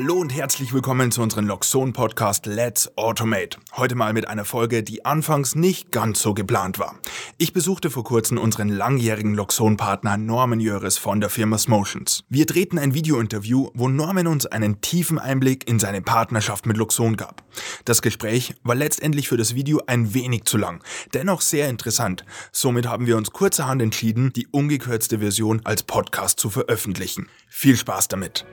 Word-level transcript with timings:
Hallo 0.00 0.14
und 0.14 0.32
herzlich 0.32 0.72
willkommen 0.72 1.10
zu 1.10 1.22
unserem 1.22 1.48
Loxon 1.48 1.92
Podcast 1.92 2.46
Let's 2.46 2.96
Automate. 2.96 3.58
Heute 3.76 3.96
mal 3.96 4.12
mit 4.12 4.28
einer 4.28 4.44
Folge, 4.44 4.84
die 4.84 5.04
anfangs 5.04 5.56
nicht 5.56 5.90
ganz 5.90 6.22
so 6.22 6.34
geplant 6.34 6.78
war. 6.78 6.94
Ich 7.36 7.52
besuchte 7.52 7.90
vor 7.90 8.04
kurzem 8.04 8.38
unseren 8.38 8.68
langjährigen 8.68 9.34
Loxon 9.34 9.76
Partner 9.76 10.16
Norman 10.16 10.60
Jöris 10.60 10.98
von 10.98 11.20
der 11.20 11.30
Firma 11.30 11.58
Smotions. 11.58 12.22
Wir 12.28 12.46
drehten 12.46 12.78
ein 12.78 12.94
Videointerview, 12.94 13.70
wo 13.74 13.88
Norman 13.88 14.28
uns 14.28 14.46
einen 14.46 14.80
tiefen 14.80 15.18
Einblick 15.18 15.68
in 15.68 15.80
seine 15.80 16.00
Partnerschaft 16.00 16.64
mit 16.66 16.76
Loxon 16.76 17.16
gab. 17.16 17.42
Das 17.84 18.00
Gespräch 18.00 18.54
war 18.62 18.76
letztendlich 18.76 19.28
für 19.28 19.36
das 19.36 19.56
Video 19.56 19.82
ein 19.88 20.14
wenig 20.14 20.44
zu 20.44 20.58
lang, 20.58 20.80
dennoch 21.12 21.40
sehr 21.40 21.68
interessant. 21.68 22.24
Somit 22.52 22.86
haben 22.86 23.08
wir 23.08 23.16
uns 23.16 23.32
kurzerhand 23.32 23.82
entschieden, 23.82 24.32
die 24.32 24.46
ungekürzte 24.46 25.18
Version 25.18 25.60
als 25.64 25.82
Podcast 25.82 26.38
zu 26.38 26.50
veröffentlichen. 26.50 27.26
Viel 27.48 27.76
Spaß 27.76 28.06
damit! 28.06 28.46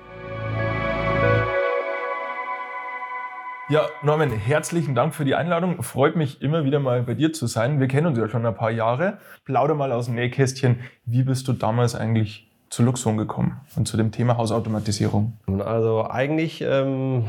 Ja, 3.67 3.87
Norman, 4.03 4.29
herzlichen 4.29 4.93
Dank 4.93 5.15
für 5.15 5.25
die 5.25 5.33
Einladung. 5.33 5.81
Freut 5.81 6.15
mich 6.15 6.39
immer 6.39 6.65
wieder 6.65 6.79
mal 6.79 7.01
bei 7.01 7.15
dir 7.15 7.33
zu 7.33 7.47
sein. 7.47 7.79
Wir 7.79 7.87
kennen 7.87 8.05
uns 8.05 8.19
ja 8.19 8.27
schon 8.27 8.45
ein 8.45 8.53
paar 8.53 8.69
Jahre. 8.69 9.17
Plauder 9.43 9.73
mal 9.73 9.91
aus 9.91 10.05
dem 10.05 10.13
Nähkästchen. 10.13 10.81
Wie 11.07 11.23
bist 11.23 11.47
du 11.47 11.53
damals 11.53 11.95
eigentlich 11.95 12.47
zu 12.69 12.83
Luxon 12.83 13.17
gekommen 13.17 13.59
und 13.75 13.87
zu 13.87 13.97
dem 13.97 14.11
Thema 14.11 14.37
Hausautomatisierung? 14.37 15.33
Also 15.65 16.07
eigentlich 16.07 16.61
ähm, 16.61 17.25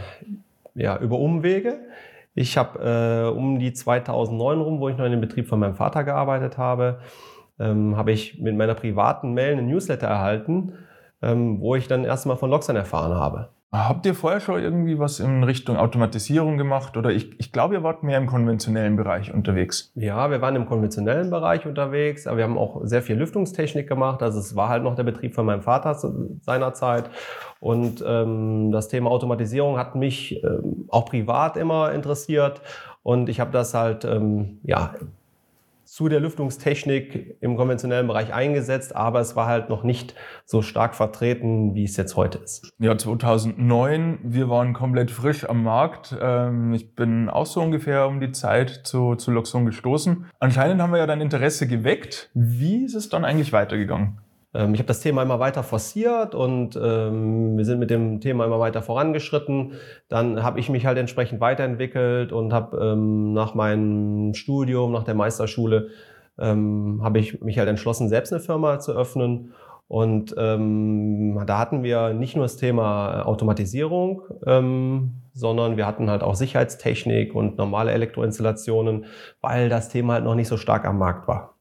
ja, 0.75 0.99
über 0.99 1.19
Umwege. 1.19 1.79
Ich 2.35 2.59
habe 2.59 3.31
äh, 3.33 3.35
um 3.35 3.59
die 3.59 3.73
2009 3.73 4.61
rum, 4.61 4.79
wo 4.79 4.91
ich 4.91 4.97
noch 4.99 5.07
in 5.07 5.13
dem 5.13 5.23
Betrieb 5.23 5.49
von 5.49 5.59
meinem 5.59 5.75
Vater 5.75 6.05
gearbeitet 6.05 6.59
habe, 6.59 7.01
ähm, 7.59 7.97
habe 7.97 8.13
ich 8.13 8.39
mit 8.39 8.55
meiner 8.55 8.75
privaten 8.75 9.33
Mail 9.33 9.53
einen 9.53 9.69
Newsletter 9.69 10.09
erhalten, 10.09 10.75
ähm, 11.23 11.63
wo 11.63 11.77
ich 11.77 11.89
dann 11.89 12.05
erstmal 12.05 12.37
von 12.37 12.51
Loxon 12.51 12.77
erfahren 12.77 13.15
habe. 13.15 13.56
Habt 13.77 14.07
ihr 14.07 14.15
vorher 14.15 14.41
schon 14.41 14.63
irgendwie 14.63 14.99
was 14.99 15.21
in 15.21 15.45
Richtung 15.45 15.77
Automatisierung 15.77 16.57
gemacht? 16.57 16.97
Oder 16.97 17.11
ich, 17.11 17.39
ich 17.39 17.53
glaube, 17.53 17.75
ihr 17.75 17.83
wart 17.83 18.03
mehr 18.03 18.17
im 18.17 18.27
konventionellen 18.27 18.97
Bereich 18.97 19.35
unterwegs. 19.35 19.93
Ja, 19.95 20.31
wir 20.31 20.41
waren 20.41 20.57
im 20.57 20.65
konventionellen 20.65 21.29
Bereich 21.29 21.67
unterwegs, 21.67 22.27
aber 22.27 22.39
wir 22.39 22.45
haben 22.45 22.57
auch 22.57 22.81
sehr 22.85 23.03
viel 23.03 23.17
Lüftungstechnik 23.17 23.87
gemacht. 23.87 24.23
Also 24.23 24.39
es 24.39 24.57
war 24.57 24.71
halt 24.71 24.83
noch 24.83 24.95
der 24.95 25.03
Betrieb 25.03 25.35
von 25.35 25.45
meinem 25.45 25.61
Vater 25.61 25.95
seinerzeit. 26.41 27.11
Und 27.61 28.03
ähm, 28.07 28.73
das 28.73 28.89
Thema 28.89 29.11
Automatisierung 29.11 29.77
hat 29.77 29.95
mich 29.95 30.43
ähm, 30.43 30.87
auch 30.89 31.05
privat 31.05 31.59
immer 31.59 31.93
interessiert. 31.93 32.63
Und 33.03 33.29
ich 33.29 33.41
habe 33.41 33.51
das 33.51 33.75
halt 33.75 34.07
ähm, 34.07 34.59
ja, 34.63 34.95
zu 35.97 36.11
der 36.11 36.21
Lüftungstechnik 36.21 37.39
im 37.41 37.57
konventionellen 37.57 38.07
Bereich 38.07 38.35
eingesetzt, 38.35 38.95
aber 38.95 39.21
es 39.21 39.35
war 39.35 39.47
halt 39.47 39.71
noch 39.71 39.83
nicht 39.83 40.15
so 40.45 40.61
stark 40.61 40.95
vertreten, 40.95 41.75
wie 41.75 41.85
es 41.85 41.97
jetzt 41.97 42.17
heute 42.17 42.37
ist. 42.37 42.71
Ja, 42.79 42.99
2009, 42.99 44.19
wir 44.23 44.51
waren 44.51 44.75
komplett 44.75 45.11
frisch 45.11 45.49
am 45.49 45.63
Markt. 45.63 46.15
Ähm, 46.21 46.75
ich 46.75 46.95
bin 46.95 47.31
auch 47.31 47.47
so 47.47 47.63
ungefähr 47.63 48.09
um 48.09 48.21
die 48.21 48.31
Zeit 48.33 48.83
zu, 48.85 49.15
zu 49.15 49.31
Luxon 49.31 49.65
gestoßen. 49.65 50.27
Anscheinend 50.39 50.83
haben 50.83 50.93
wir 50.93 50.99
ja 50.99 51.07
dein 51.07 51.23
Interesse 51.23 51.67
geweckt. 51.67 52.29
Wie 52.35 52.85
ist 52.85 52.95
es 52.95 53.09
dann 53.09 53.25
eigentlich 53.25 53.55
weitergegangen? 53.55 54.19
Ähm, 54.57 54.75
ich 54.75 54.81
habe 54.81 54.89
das 54.89 55.01
Thema 55.01 55.23
immer 55.23 55.39
weiter 55.39 55.63
forciert 55.63 56.35
und 56.35 56.79
ähm, 56.83 57.57
wir 57.57 57.65
sind 57.65 57.79
mit 57.79 57.91
dem 57.91 58.21
Thema 58.21 58.45
immer 58.47 58.59
weiter 58.59 58.83
vorangeschritten. 58.83 59.73
Dann 60.09 60.43
habe 60.43 60.59
ich 60.61 60.71
mich 60.71 60.87
halt 60.87 60.99
entsprechend 60.99 61.41
weiterentwickelt 61.41 62.33
und 62.33 62.53
habe 62.53 62.79
ähm, 62.79 63.33
nach 63.35 63.55
meinem 63.55 64.35
Studium, 64.35 64.93
nach 64.93 65.05
der 65.05 65.15
Meisterschule, 65.15 65.89
ähm, 66.39 67.01
habe 67.03 67.19
ich 67.19 67.41
mich 67.43 67.59
halt 67.59 67.69
entschlossen, 67.69 68.09
selbst 68.09 68.33
eine 68.33 68.41
Firma 68.41 68.79
zu 68.79 68.93
öffnen. 68.93 69.53
Und 69.89 70.35
ähm, 70.37 71.41
da 71.47 71.59
hatten 71.59 71.83
wir 71.85 72.13
nicht 72.13 72.35
nur 72.35 72.45
das 72.45 72.57
Thema 72.57 73.23
Automatisierung, 73.25 74.23
ähm, 74.45 75.23
sondern 75.33 75.77
wir 75.77 75.87
hatten 75.87 76.11
halt 76.11 76.23
auch 76.23 76.35
Sicherheitstechnik 76.35 77.35
und 77.35 77.59
normale 77.59 77.93
Elektroinstallationen, 77.93 79.05
weil 79.41 79.69
das 79.69 79.89
Thema 79.89 80.15
halt 80.15 80.25
noch 80.25 80.35
nicht 80.35 80.49
so 80.49 80.57
stark 80.57 80.87
am 80.87 80.99
Markt 80.99 81.29
war. 81.29 81.56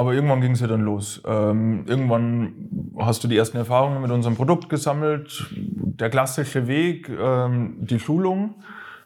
Aber 0.00 0.14
irgendwann 0.14 0.40
ging 0.40 0.52
es 0.52 0.60
ja 0.60 0.66
dann 0.66 0.80
los. 0.80 1.20
Ähm, 1.26 1.84
irgendwann 1.86 2.54
hast 2.98 3.22
du 3.22 3.28
die 3.28 3.36
ersten 3.36 3.58
Erfahrungen 3.58 4.00
mit 4.00 4.10
unserem 4.10 4.34
Produkt 4.34 4.70
gesammelt. 4.70 5.46
Der 5.50 6.08
klassische 6.08 6.66
Weg, 6.66 7.10
ähm, 7.10 7.76
die 7.80 8.00
Schulung. 8.00 8.54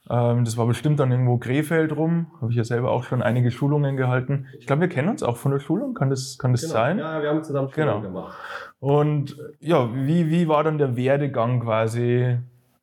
Ähm, 0.08 0.44
das 0.44 0.56
war 0.56 0.68
bestimmt 0.68 1.00
dann 1.00 1.10
irgendwo 1.10 1.36
Krefeld 1.38 1.96
rum. 1.96 2.28
Habe 2.40 2.52
ich 2.52 2.56
ja 2.56 2.62
selber 2.62 2.92
auch 2.92 3.02
schon 3.02 3.22
einige 3.22 3.50
Schulungen 3.50 3.96
gehalten. 3.96 4.46
Ich 4.60 4.68
glaube, 4.68 4.82
wir 4.82 4.88
kennen 4.88 5.08
uns 5.08 5.24
auch 5.24 5.36
von 5.36 5.50
der 5.50 5.58
Schulung. 5.58 5.94
Kann 5.94 6.10
das, 6.10 6.38
kann 6.38 6.52
das 6.52 6.60
genau. 6.60 6.74
sein? 6.74 6.98
Ja, 7.00 7.20
wir 7.20 7.28
haben 7.28 7.42
zusammen 7.42 7.72
Schulung 7.72 8.02
genau. 8.02 8.12
gemacht. 8.12 8.38
Und 8.78 9.36
ja, 9.58 9.92
wie, 9.92 10.30
wie 10.30 10.46
war 10.46 10.62
dann 10.62 10.78
der 10.78 10.96
Werdegang 10.96 11.58
quasi? 11.58 12.38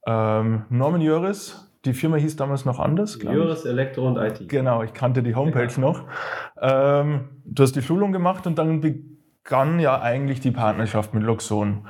Ähm, 0.05 0.63
Norman 0.67 0.99
Jöris, 0.99 1.70
die 1.85 1.93
Firma 1.93 2.17
hieß 2.17 2.35
damals 2.35 2.65
noch 2.65 2.79
anders, 2.79 3.19
glaube 3.19 3.37
ich. 3.37 3.43
Juris 3.43 3.65
Elektro 3.65 4.07
und 4.07 4.17
IT. 4.17 4.47
Genau, 4.47 4.83
ich 4.83 4.93
kannte 4.93 5.23
die 5.23 5.35
Homepage 5.35 5.71
ja. 5.71 5.79
noch. 5.79 6.03
Ähm, 6.61 7.29
du 7.45 7.63
hast 7.63 7.75
die 7.75 7.81
Schulung 7.81 8.11
gemacht 8.11 8.45
und 8.45 8.57
dann 8.57 8.81
begann 8.81 9.79
ja 9.79 9.99
eigentlich 9.99 10.39
die 10.39 10.51
Partnerschaft 10.51 11.13
mit 11.13 11.23
Luxon. 11.23 11.87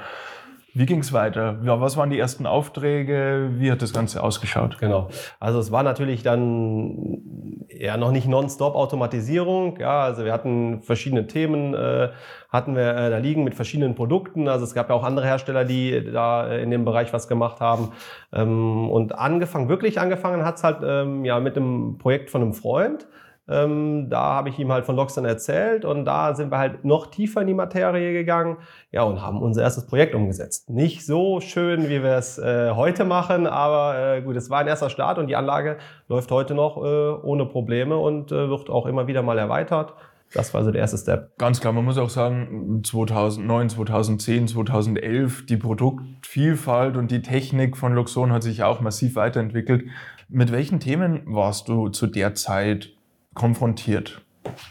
Wie 0.74 0.86
ging 0.86 1.00
es 1.00 1.12
weiter? 1.12 1.60
Ja, 1.64 1.82
was 1.82 1.98
waren 1.98 2.10
die 2.10 2.20
ersten 2.20 2.46
Aufträge? 2.46 3.50
Wie 3.58 3.72
hat 3.72 3.82
das 3.82 3.94
Ganze 3.94 4.24
ausgeschaut? 4.24 4.78
Genau. 4.80 5.10
Also 5.40 5.60
es 5.60 5.72
war 5.72 5.84
natürlich 5.84 6.24
dann 6.24 7.68
ja 7.68 7.98
noch 7.98 8.12
nicht 8.12 8.28
nonstop 8.28 8.76
Automatisierung. 8.76 9.78
Ja, 9.80 10.04
also 10.04 10.24
wir 10.24 10.32
hatten 10.32 10.82
verschiedene 10.82 11.28
Themen, 11.28 11.74
äh, 11.74 12.10
hatten 12.50 12.76
wir 12.76 12.96
äh, 12.96 13.10
da 13.10 13.18
liegen 13.18 13.44
mit 13.44 13.54
verschiedenen 13.54 13.96
Produkten. 13.96 14.48
Also 14.48 14.64
es 14.64 14.74
gab 14.74 14.88
ja 14.90 14.96
auch 14.96 15.04
andere 15.04 15.26
Hersteller, 15.26 15.66
die 15.66 16.10
da 16.12 16.48
äh, 16.48 16.64
in 16.64 16.72
dem 16.72 16.86
Bereich 16.86 17.12
was 17.12 17.28
gemacht 17.28 17.60
haben. 17.60 17.92
Ähm, 18.32 18.90
und 18.90 19.14
angefangen, 19.14 19.68
wirklich 19.68 20.00
angefangen 20.00 20.46
hat's 20.46 20.64
halt 20.64 20.78
ähm, 20.86 21.26
ja 21.26 21.42
mit 21.42 21.58
einem 21.58 21.98
Projekt 21.98 22.30
von 22.30 22.42
einem 22.42 22.54
Freund. 22.54 23.08
Ähm, 23.52 24.10
da 24.10 24.34
habe 24.34 24.50
ich 24.50 24.58
ihm 24.60 24.72
halt 24.72 24.86
von 24.86 24.96
Loxton 24.96 25.26
erzählt 25.26 25.86
und 25.86 26.06
da 26.06 26.34
sind 26.34 26.52
wir 26.52 26.58
halt 26.58 26.86
noch 26.86 27.08
tiefer 27.08 27.42
in 27.42 27.48
die 27.48 27.54
Materie 27.54 28.14
gegangen 28.14 28.58
ja, 28.92 29.04
und 29.04 29.22
haben 29.22 29.42
unser 29.42 29.62
erstes 29.62 29.86
Projekt 29.88 30.16
umgesetzt. 30.16 30.70
Nicht 30.70 31.06
so 31.06 31.42
schön, 31.42 31.90
wie 31.90 32.02
wir 32.02 32.16
es 32.16 32.38
äh, 32.38 32.72
heute 32.72 33.04
machen, 33.04 33.48
aber 33.48 34.16
äh, 34.16 34.22
gut, 34.22 34.36
es 34.36 34.50
war 34.50 34.60
ein 34.60 34.68
erster 34.68 34.90
Start 34.90 35.18
und 35.18 35.28
die 35.28 35.36
Anlage 35.36 35.78
läuft 36.08 36.32
heute 36.32 36.54
noch 36.54 36.78
äh, 36.78 36.80
ohne 36.80 37.46
Probleme 37.46 37.98
und 37.98 38.32
äh, 38.32 38.50
wird 38.50 38.70
auch 38.70 38.86
immer 38.86 39.08
wieder 39.08 39.22
mal 39.22 39.38
erweitert. 39.38 39.94
Das 40.34 40.54
war 40.54 40.64
so 40.64 40.72
der 40.72 40.82
erste 40.82 40.98
Step. 40.98 41.38
Ganz 41.38 41.60
klar, 41.60 41.74
man 41.74 41.84
muss 41.84 41.98
auch 41.98 42.10
sagen, 42.10 42.82
2009, 42.86 43.70
2010, 43.70 44.48
2011, 44.48 45.46
die 45.46 45.58
Produktvielfalt 45.58 46.96
und 46.96 47.12
die 47.12 47.22
Technik 47.22 47.76
von 47.76 47.94
Luxon 47.94 48.32
hat 48.32 48.44
sich 48.44 48.64
auch 48.64 48.80
massiv 48.80 49.16
weiterentwickelt. 49.16 49.86
Mit 50.30 50.52
welchen 50.54 50.80
Themen 50.80 51.24
warst 51.26 51.68
du 51.68 51.90
zu 51.90 52.08
der 52.08 52.34
Zeit 52.34 52.92
konfrontiert. 53.34 54.22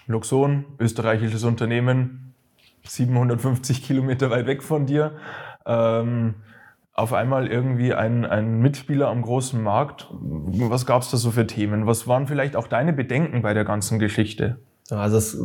Luxon, 0.07 0.65
österreichisches 0.79 1.45
Unternehmen, 1.45 2.35
750 2.85 3.83
Kilometer 3.83 4.31
weit 4.31 4.47
weg 4.47 4.63
von 4.63 4.87
dir. 4.87 5.17
Ähm, 5.67 6.35
auf 6.93 7.13
einmal 7.13 7.47
irgendwie 7.47 7.95
ein, 7.95 8.27
ein 8.27 8.61
Mitspieler 8.61 9.09
am 9.09 9.23
großen 9.23 9.63
Markt. 9.63 10.09
Was 10.11 10.87
gab 10.87 11.03
es 11.03 11.11
da 11.11 11.17
so 11.17 11.31
für 11.31 11.47
Themen? 11.47 11.87
Was 11.87 12.07
waren 12.07 12.27
vielleicht 12.27 12.57
auch 12.57 12.67
deine 12.67 12.93
Bedenken 12.93 13.43
bei 13.43 13.55
der 13.55 13.65
ganzen 13.65 13.99
Geschichte? 13.99 14.59
Also 14.91 15.17
es 15.17 15.41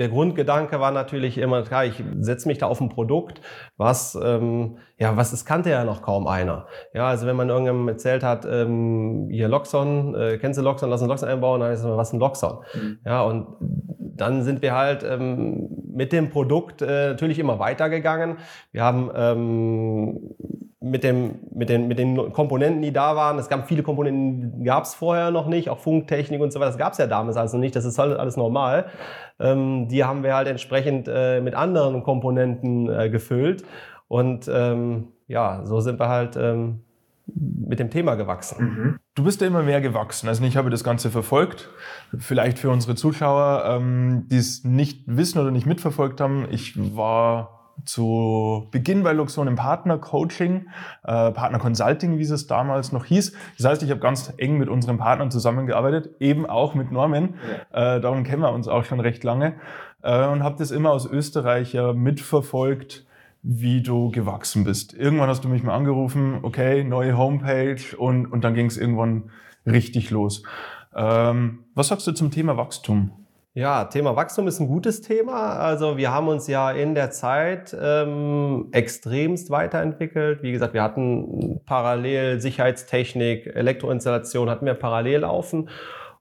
der 0.00 0.08
Grundgedanke 0.08 0.80
war 0.80 0.92
natürlich 0.92 1.36
immer, 1.36 1.62
klar, 1.62 1.84
ich 1.84 2.02
setze 2.20 2.48
mich 2.48 2.56
da 2.56 2.66
auf 2.66 2.80
ein 2.80 2.88
Produkt, 2.88 3.42
was, 3.76 4.18
ähm, 4.20 4.78
ja, 4.96 5.14
was 5.18 5.34
es 5.34 5.44
kannte 5.44 5.68
ja 5.68 5.84
noch 5.84 6.00
kaum 6.00 6.26
einer. 6.26 6.66
Ja, 6.94 7.08
also 7.08 7.26
wenn 7.26 7.36
man 7.36 7.50
irgendjemandem 7.50 7.88
erzählt 7.88 8.22
hat, 8.22 8.46
ähm, 8.50 9.28
hier 9.30 9.48
Loxon, 9.48 10.14
äh, 10.14 10.38
kennst 10.38 10.58
du 10.58 10.62
Loxon, 10.62 10.88
lass 10.88 11.02
uns 11.02 11.10
Loxon 11.10 11.28
einbauen, 11.28 11.60
dann 11.60 11.68
heißt 11.68 11.84
es, 11.84 11.90
was 11.90 12.08
ist 12.08 12.14
ein 12.14 12.20
Loxon? 12.20 12.60
Mhm. 12.72 12.98
Ja, 13.04 13.22
und 13.24 13.46
dann 13.60 14.42
sind 14.42 14.62
wir 14.62 14.74
halt 14.74 15.04
ähm, 15.04 15.68
mit 15.92 16.14
dem 16.14 16.30
Produkt 16.30 16.80
äh, 16.80 17.08
natürlich 17.08 17.38
immer 17.38 17.58
weitergegangen. 17.58 18.38
Wir 18.72 18.82
haben 18.82 19.10
ähm, 19.14 20.30
mit, 20.80 21.04
dem, 21.04 21.40
mit, 21.52 21.68
den, 21.68 21.88
mit 21.88 21.98
den 21.98 22.32
Komponenten, 22.32 22.80
die 22.80 22.92
da 22.92 23.14
waren. 23.14 23.38
Es 23.38 23.48
gab 23.48 23.68
viele 23.68 23.82
Komponenten, 23.82 24.60
die 24.60 24.64
gab 24.64 24.84
es 24.84 24.94
vorher 24.94 25.30
noch 25.30 25.46
nicht, 25.46 25.68
auch 25.68 25.78
Funktechnik 25.78 26.40
und 26.40 26.52
so 26.52 26.58
weiter. 26.58 26.70
Das 26.70 26.78
gab 26.78 26.92
es 26.92 26.98
ja 26.98 27.06
damals 27.06 27.36
also 27.36 27.58
nicht, 27.58 27.76
das 27.76 27.84
ist 27.84 27.98
halt 27.98 28.18
alles 28.18 28.38
normal. 28.38 28.86
Ähm, 29.38 29.88
die 29.88 30.04
haben 30.04 30.22
wir 30.22 30.34
halt 30.34 30.48
entsprechend 30.48 31.06
äh, 31.06 31.42
mit 31.42 31.54
anderen 31.54 32.02
Komponenten 32.02 32.88
äh, 32.88 33.10
gefüllt. 33.10 33.62
Und 34.08 34.50
ähm, 34.52 35.08
ja, 35.28 35.64
so 35.64 35.80
sind 35.80 36.00
wir 36.00 36.08
halt 36.08 36.36
ähm, 36.36 36.80
mit 37.26 37.78
dem 37.78 37.90
Thema 37.90 38.14
gewachsen. 38.14 38.64
Mhm. 38.64 38.98
Du 39.14 39.24
bist 39.24 39.40
ja 39.42 39.46
immer 39.46 39.62
mehr 39.62 39.82
gewachsen. 39.82 40.28
Also 40.28 40.42
ich 40.44 40.56
habe 40.56 40.70
das 40.70 40.82
Ganze 40.82 41.10
verfolgt. 41.10 41.68
Vielleicht 42.16 42.58
für 42.58 42.70
unsere 42.70 42.94
Zuschauer, 42.94 43.64
ähm, 43.66 44.26
die 44.30 44.38
es 44.38 44.64
nicht 44.64 45.02
wissen 45.06 45.38
oder 45.38 45.50
nicht 45.50 45.66
mitverfolgt 45.66 46.22
haben. 46.22 46.48
Ich 46.50 46.96
war 46.96 47.59
zu 47.84 48.68
Beginn 48.70 49.02
bei 49.02 49.12
Luxon 49.12 49.48
im 49.48 49.56
Partner-Coaching, 49.56 50.66
äh, 51.04 51.30
Partner-Consulting, 51.30 52.18
wie 52.18 52.22
es 52.22 52.46
damals 52.46 52.92
noch 52.92 53.04
hieß. 53.04 53.32
Das 53.58 53.66
heißt, 53.66 53.82
ich 53.82 53.90
habe 53.90 54.00
ganz 54.00 54.32
eng 54.36 54.58
mit 54.58 54.68
unseren 54.68 54.98
Partnern 54.98 55.30
zusammengearbeitet, 55.30 56.10
eben 56.20 56.46
auch 56.46 56.74
mit 56.74 56.92
Norman. 56.92 57.34
Ja. 57.72 57.96
Äh, 57.96 58.00
darum 58.00 58.24
kennen 58.24 58.42
wir 58.42 58.52
uns 58.52 58.68
auch 58.68 58.84
schon 58.84 59.00
recht 59.00 59.24
lange. 59.24 59.54
Äh, 60.02 60.26
und 60.26 60.42
habe 60.42 60.56
das 60.58 60.70
immer 60.70 60.90
aus 60.90 61.06
Österreich 61.06 61.72
ja 61.72 61.92
mitverfolgt, 61.92 63.06
wie 63.42 63.82
du 63.82 64.10
gewachsen 64.10 64.64
bist. 64.64 64.94
Irgendwann 64.94 65.28
hast 65.28 65.44
du 65.44 65.48
mich 65.48 65.62
mal 65.62 65.74
angerufen, 65.74 66.40
okay, 66.42 66.84
neue 66.84 67.16
Homepage 67.16 67.80
und, 67.96 68.26
und 68.26 68.44
dann 68.44 68.54
ging 68.54 68.66
es 68.66 68.76
irgendwann 68.76 69.30
richtig 69.66 70.10
los. 70.10 70.42
Ähm, 70.94 71.60
was 71.74 71.88
sagst 71.88 72.06
du 72.06 72.12
zum 72.12 72.30
Thema 72.30 72.56
Wachstum? 72.56 73.12
Ja, 73.60 73.84
Thema 73.84 74.16
Wachstum 74.16 74.48
ist 74.48 74.58
ein 74.58 74.68
gutes 74.68 75.02
Thema. 75.02 75.58
Also 75.58 75.98
wir 75.98 76.10
haben 76.10 76.28
uns 76.28 76.46
ja 76.46 76.70
in 76.70 76.94
der 76.94 77.10
Zeit 77.10 77.76
ähm, 77.78 78.68
extremst 78.72 79.50
weiterentwickelt. 79.50 80.42
Wie 80.42 80.50
gesagt, 80.50 80.72
wir 80.72 80.82
hatten 80.82 81.60
parallel 81.66 82.40
Sicherheitstechnik, 82.40 83.54
Elektroinstallation 83.54 84.48
hatten 84.48 84.64
wir 84.64 84.72
parallel 84.72 85.20
laufen. 85.20 85.68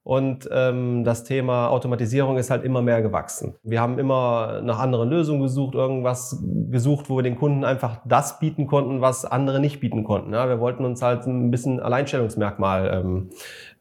Und 0.09 0.49
ähm, 0.51 1.03
das 1.03 1.23
Thema 1.23 1.67
Automatisierung 1.67 2.37
ist 2.37 2.49
halt 2.49 2.63
immer 2.63 2.81
mehr 2.81 3.03
gewachsen. 3.03 3.53
Wir 3.61 3.79
haben 3.79 3.99
immer 3.99 4.59
nach 4.63 4.79
anderen 4.79 5.07
Lösungen 5.07 5.39
gesucht, 5.39 5.75
irgendwas 5.75 6.43
gesucht, 6.71 7.11
wo 7.11 7.17
wir 7.17 7.21
den 7.21 7.35
Kunden 7.35 7.63
einfach 7.63 8.01
das 8.05 8.39
bieten 8.39 8.65
konnten, 8.65 9.01
was 9.01 9.23
andere 9.23 9.59
nicht 9.59 9.79
bieten 9.79 10.03
konnten. 10.03 10.33
Ja, 10.33 10.49
wir 10.49 10.59
wollten 10.59 10.83
uns 10.83 11.03
halt 11.03 11.27
ein 11.27 11.51
bisschen 11.51 11.79
Alleinstellungsmerkmal 11.79 12.91
ähm, 12.91 13.29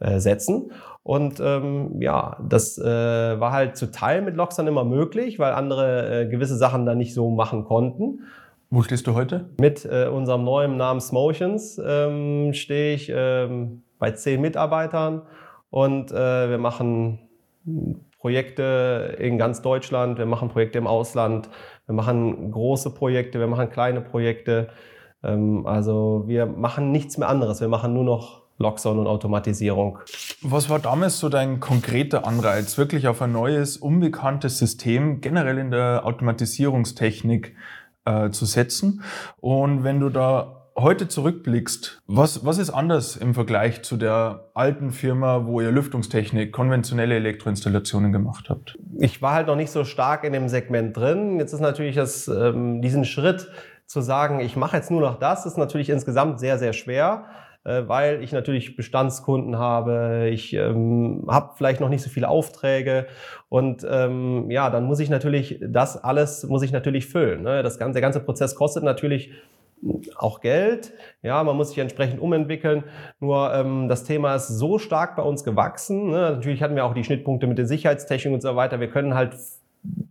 äh, 0.01 0.21
setzen. 0.21 0.71
Und 1.03 1.41
ähm, 1.41 1.99
ja, 1.99 2.37
das 2.47 2.77
äh, 2.77 2.85
war 2.85 3.53
halt 3.53 3.79
zu 3.79 3.91
Teil 3.91 4.21
mit 4.21 4.37
Logs 4.37 4.57
dann 4.57 4.67
immer 4.67 4.85
möglich, 4.85 5.39
weil 5.39 5.55
andere 5.55 6.25
äh, 6.25 6.29
gewisse 6.29 6.59
Sachen 6.59 6.85
dann 6.85 6.99
nicht 6.99 7.15
so 7.15 7.31
machen 7.31 7.65
konnten. 7.65 8.21
Wo 8.69 8.83
stehst 8.83 9.07
du 9.07 9.15
heute? 9.15 9.49
Mit 9.59 9.87
äh, 9.87 10.09
unserem 10.09 10.45
neuen 10.45 10.77
Namen 10.77 11.01
Smotions 11.01 11.81
ähm, 11.83 12.53
stehe 12.53 12.95
ich 12.95 13.11
ähm, 13.11 13.81
bei 13.99 14.11
zehn 14.11 14.43
Mitarbeitern 14.43 15.23
und 15.70 16.11
äh, 16.11 16.50
wir 16.50 16.59
machen 16.59 17.29
Projekte 18.19 19.17
in 19.19 19.38
ganz 19.38 19.62
Deutschland, 19.62 20.19
wir 20.19 20.26
machen 20.26 20.49
Projekte 20.49 20.79
im 20.79 20.87
Ausland, 20.87 21.49
wir 21.87 21.94
machen 21.94 22.50
große 22.50 22.91
Projekte, 22.91 23.38
wir 23.38 23.47
machen 23.47 23.70
kleine 23.70 24.00
Projekte. 24.00 24.69
Ähm, 25.23 25.67
also 25.67 26.25
wir 26.26 26.47
machen 26.47 26.91
nichts 26.93 27.19
mehr 27.19 27.29
anderes, 27.29 27.61
wir 27.61 27.69
machen 27.69 27.94
nur 27.94 28.05
noch 28.05 28.43
Lockdown 28.59 28.99
und 28.99 29.06
Automatisierung. 29.06 30.00
Was 30.43 30.69
war 30.69 30.81
damals 30.81 31.20
so 31.20 31.29
dein 31.29 31.61
konkreter 31.61 32.26
Anreiz, 32.26 32.76
wirklich 32.76 33.06
auf 33.06 33.23
ein 33.23 33.32
neues, 33.32 33.76
unbekanntes 33.76 34.59
System 34.59 35.21
generell 35.21 35.59
in 35.59 35.71
der 35.71 36.05
Automatisierungstechnik 36.05 37.55
äh, 38.05 38.31
zu 38.31 38.47
setzen? 38.47 39.03
Und 39.41 39.85
wenn 39.85 40.00
du 40.00 40.09
da 40.09 40.58
heute 40.79 41.09
zurückblickst, 41.09 42.03
was, 42.07 42.45
was 42.45 42.59
ist 42.59 42.71
anders 42.71 43.17
im 43.17 43.35
Vergleich 43.35 43.83
zu 43.83 43.97
der 43.97 44.51
alten 44.55 44.91
Firma, 44.91 45.47
wo 45.47 45.61
ihr 45.61 45.71
Lüftungstechnik, 45.71 46.53
konventionelle 46.53 47.17
Elektroinstallationen 47.17 48.13
gemacht 48.13 48.49
habt? 48.49 48.79
Ich 48.99 49.21
war 49.21 49.35
halt 49.35 49.47
noch 49.49 49.57
nicht 49.57 49.71
so 49.71 49.85
stark 49.85 50.25
in 50.25 50.33
dem 50.33 50.49
Segment 50.49 50.97
drin. 50.97 51.39
Jetzt 51.39 51.53
ist 51.53 51.61
natürlich 51.61 51.97
das, 51.97 52.29
ähm, 52.29 52.81
diesen 52.81 53.05
Schritt 53.05 53.51
zu 53.87 54.01
sagen, 54.01 54.41
ich 54.41 54.57
mache 54.57 54.77
jetzt 54.77 54.91
nur 54.91 55.01
noch 55.01 55.19
das, 55.19 55.47
ist 55.47 55.57
natürlich 55.57 55.91
insgesamt 55.91 56.41
sehr, 56.41 56.59
sehr 56.59 56.73
schwer. 56.73 57.27
Äh, 57.65 57.89
weil 57.89 58.23
ich 58.23 58.33
natürlich 58.33 58.77
Bestandskunden 58.77 59.59
habe, 59.59 60.29
ich 60.31 60.55
ähm, 60.55 61.27
habe 61.29 61.53
vielleicht 61.57 61.81
noch 61.81 61.89
nicht 61.89 62.03
so 62.03 62.09
viele 62.09 62.29
Aufträge 62.29 63.07
und 63.49 63.85
ähm, 63.89 64.51
ja, 64.51 64.71
dann 64.71 64.85
muss 64.85 65.01
ich 65.01 65.11
natürlich 65.11 65.59
das 65.61 66.03
alles 66.03 66.45
muss 66.45 66.63
ich 66.63 66.73
natürlich 66.73 67.07
füllen. 67.07 67.43
Ne? 67.43 67.63
Das 67.63 67.79
ganze, 67.79 67.95
der 67.95 68.03
ganze 68.03 68.21
Prozess 68.21 68.55
kostet 68.55 68.85
natürlich 68.85 69.33
auch 70.17 70.41
Geld. 70.41 70.93
Ja, 71.23 71.43
man 71.45 71.57
muss 71.57 71.69
sich 71.71 71.79
entsprechend 71.79 72.21
umentwickeln. 72.21 72.85
Nur 73.21 73.53
ähm, 73.55 73.89
das 73.89 74.05
Thema 74.05 74.35
ist 74.35 74.49
so 74.49 74.79
stark 74.79 75.17
bei 75.17 75.23
uns 75.23 75.45
gewachsen. 75.45 76.11
Ne? 76.11 76.33
Natürlich 76.33 76.63
hatten 76.63 76.77
wir 76.77 76.85
auch 76.85 76.95
die 76.95 77.05
Schnittpunkte 77.05 77.47
mit 77.47 77.59
der 77.59 77.67
Sicherheitstechnik 77.67 78.35
und 78.35 78.43
so 78.43 78.57
weiter. 78.57 78.81
Wir 78.81 78.91
können 78.91 79.15
halt 79.15 79.37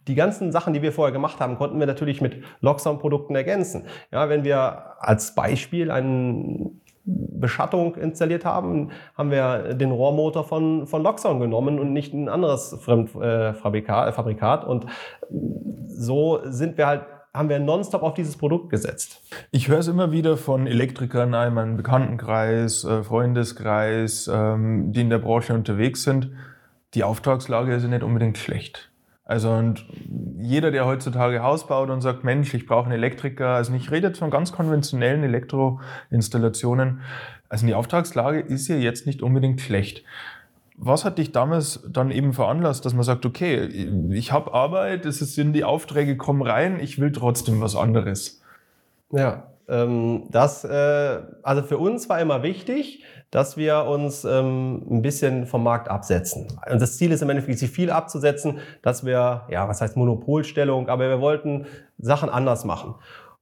die 0.08 0.16
ganzen 0.16 0.52
Sachen, 0.52 0.74
die 0.74 0.82
wir 0.82 0.94
vorher 0.94 1.12
gemacht 1.12 1.40
haben, 1.40 1.58
konnten 1.58 1.80
wir 1.80 1.88
natürlich 1.88 2.22
mit 2.22 2.42
Lockdown-Produkten 2.62 3.36
ergänzen. 3.36 3.86
Ja, 4.12 4.30
wenn 4.30 4.44
wir 4.44 4.96
als 5.00 5.36
Beispiel 5.36 5.92
einen 5.92 6.82
Beschattung 7.08 7.96
installiert 7.96 8.44
haben, 8.44 8.92
haben 9.18 9.32
wir 9.32 9.74
den 9.74 9.92
Rohrmotor 9.92 10.44
von, 10.44 10.88
von 10.88 11.04
Loxon 11.04 11.40
genommen 11.40 11.80
und 11.80 11.94
nicht 11.94 12.14
ein 12.14 12.28
anderes 12.28 12.78
Fremdfabrikat. 12.82 14.10
Äh, 14.10 14.12
Fabrikat. 14.12 14.66
Und 14.66 14.86
so 15.88 16.40
sind 16.44 16.78
wir 16.78 16.88
halt 16.88 17.04
haben 17.38 17.50
wir 17.50 17.60
nonstop 17.60 18.04
auf 18.04 18.14
dieses 18.14 18.38
Produkt 18.38 18.70
gesetzt. 18.70 19.22
Ich 19.52 19.68
höre 19.68 19.80
es 19.80 19.88
immer 19.88 20.12
wieder 20.12 20.38
von 20.38 20.68
Elektrikern 20.68 21.34
in 21.34 21.54
meinem 21.54 21.78
Bekanntenkreis, 21.78 22.84
äh, 22.84 23.04
Freundeskreis, 23.04 24.30
ähm, 24.34 24.92
die 24.92 25.02
in 25.02 25.10
der 25.10 25.20
Branche 25.20 25.54
unterwegs 25.54 26.04
sind. 26.04 26.32
Die 26.94 27.04
Auftragslage 27.04 27.74
ist 27.74 27.84
ja 27.84 27.90
nicht 27.90 28.04
unbedingt 28.04 28.38
schlecht. 28.38 28.92
Also 29.26 29.52
und 29.52 29.86
jeder, 30.40 30.72
der 30.72 30.86
heutzutage 30.86 31.44
Haus 31.44 31.68
baut 31.68 31.90
und 31.90 32.00
sagt, 32.00 32.24
Mensch, 32.24 32.54
ich 32.54 32.66
brauche 32.66 32.86
einen 32.86 32.94
Elektriker, 32.94 33.50
also 33.50 33.74
ich 33.74 33.92
rede 33.92 34.08
jetzt 34.08 34.20
von 34.20 34.32
ganz 34.32 34.54
konventionellen 34.54 35.22
Elektroinstallationen, 35.22 37.02
also 37.50 37.66
die 37.66 37.74
Auftragslage 37.74 38.40
ist 38.40 38.68
ja 38.70 38.76
jetzt 38.76 39.06
nicht 39.06 39.22
unbedingt 39.22 39.60
schlecht. 39.62 40.04
Was 40.78 41.06
hat 41.06 41.18
dich 41.18 41.32
damals 41.32 41.84
dann 41.90 42.12
eben 42.12 42.34
veranlasst, 42.34 42.86
dass 42.86 42.94
man 42.94 43.04
sagt, 43.04 43.26
okay, 43.26 43.66
ich 44.12 44.32
habe 44.32 44.54
Arbeit, 44.54 45.06
es 45.06 45.20
sind 45.20 45.54
die 45.54 45.64
Aufträge 45.64 46.18
kommen 46.18 46.44
rein, 46.44 46.80
ich 46.80 47.00
will 47.00 47.12
trotzdem 47.12 47.62
was 47.62 47.76
anderes? 47.76 48.42
Ja, 49.12 49.48
ähm, 49.70 50.28
das, 50.30 50.64
äh, 50.64 51.20
also 51.44 51.64
für 51.64 51.78
uns 51.78 52.08
war 52.10 52.22
immer 52.22 52.44
wichtig, 52.44 53.04
dass 53.32 53.58
wir 53.58 53.84
uns 53.84 54.24
ähm, 54.24 54.84
ein 54.90 55.02
bisschen 55.02 55.46
vom 55.46 55.64
Markt 55.64 55.90
absetzen. 55.90 56.48
Und 56.72 56.82
das 56.82 56.98
Ziel 56.98 57.12
ist 57.12 57.22
im 57.22 57.30
Endeffekt, 57.30 57.60
sich 57.60 57.70
viel 57.70 57.92
abzusetzen, 57.92 58.60
dass 58.82 59.06
wir, 59.06 59.44
ja, 59.50 59.68
was 59.68 59.82
heißt 59.82 59.98
Monopolstellung, 59.98 60.88
aber 60.88 61.10
wir 61.10 61.20
wollten 61.20 61.66
Sachen 61.98 62.30
anders 62.30 62.64
machen. 62.64 62.96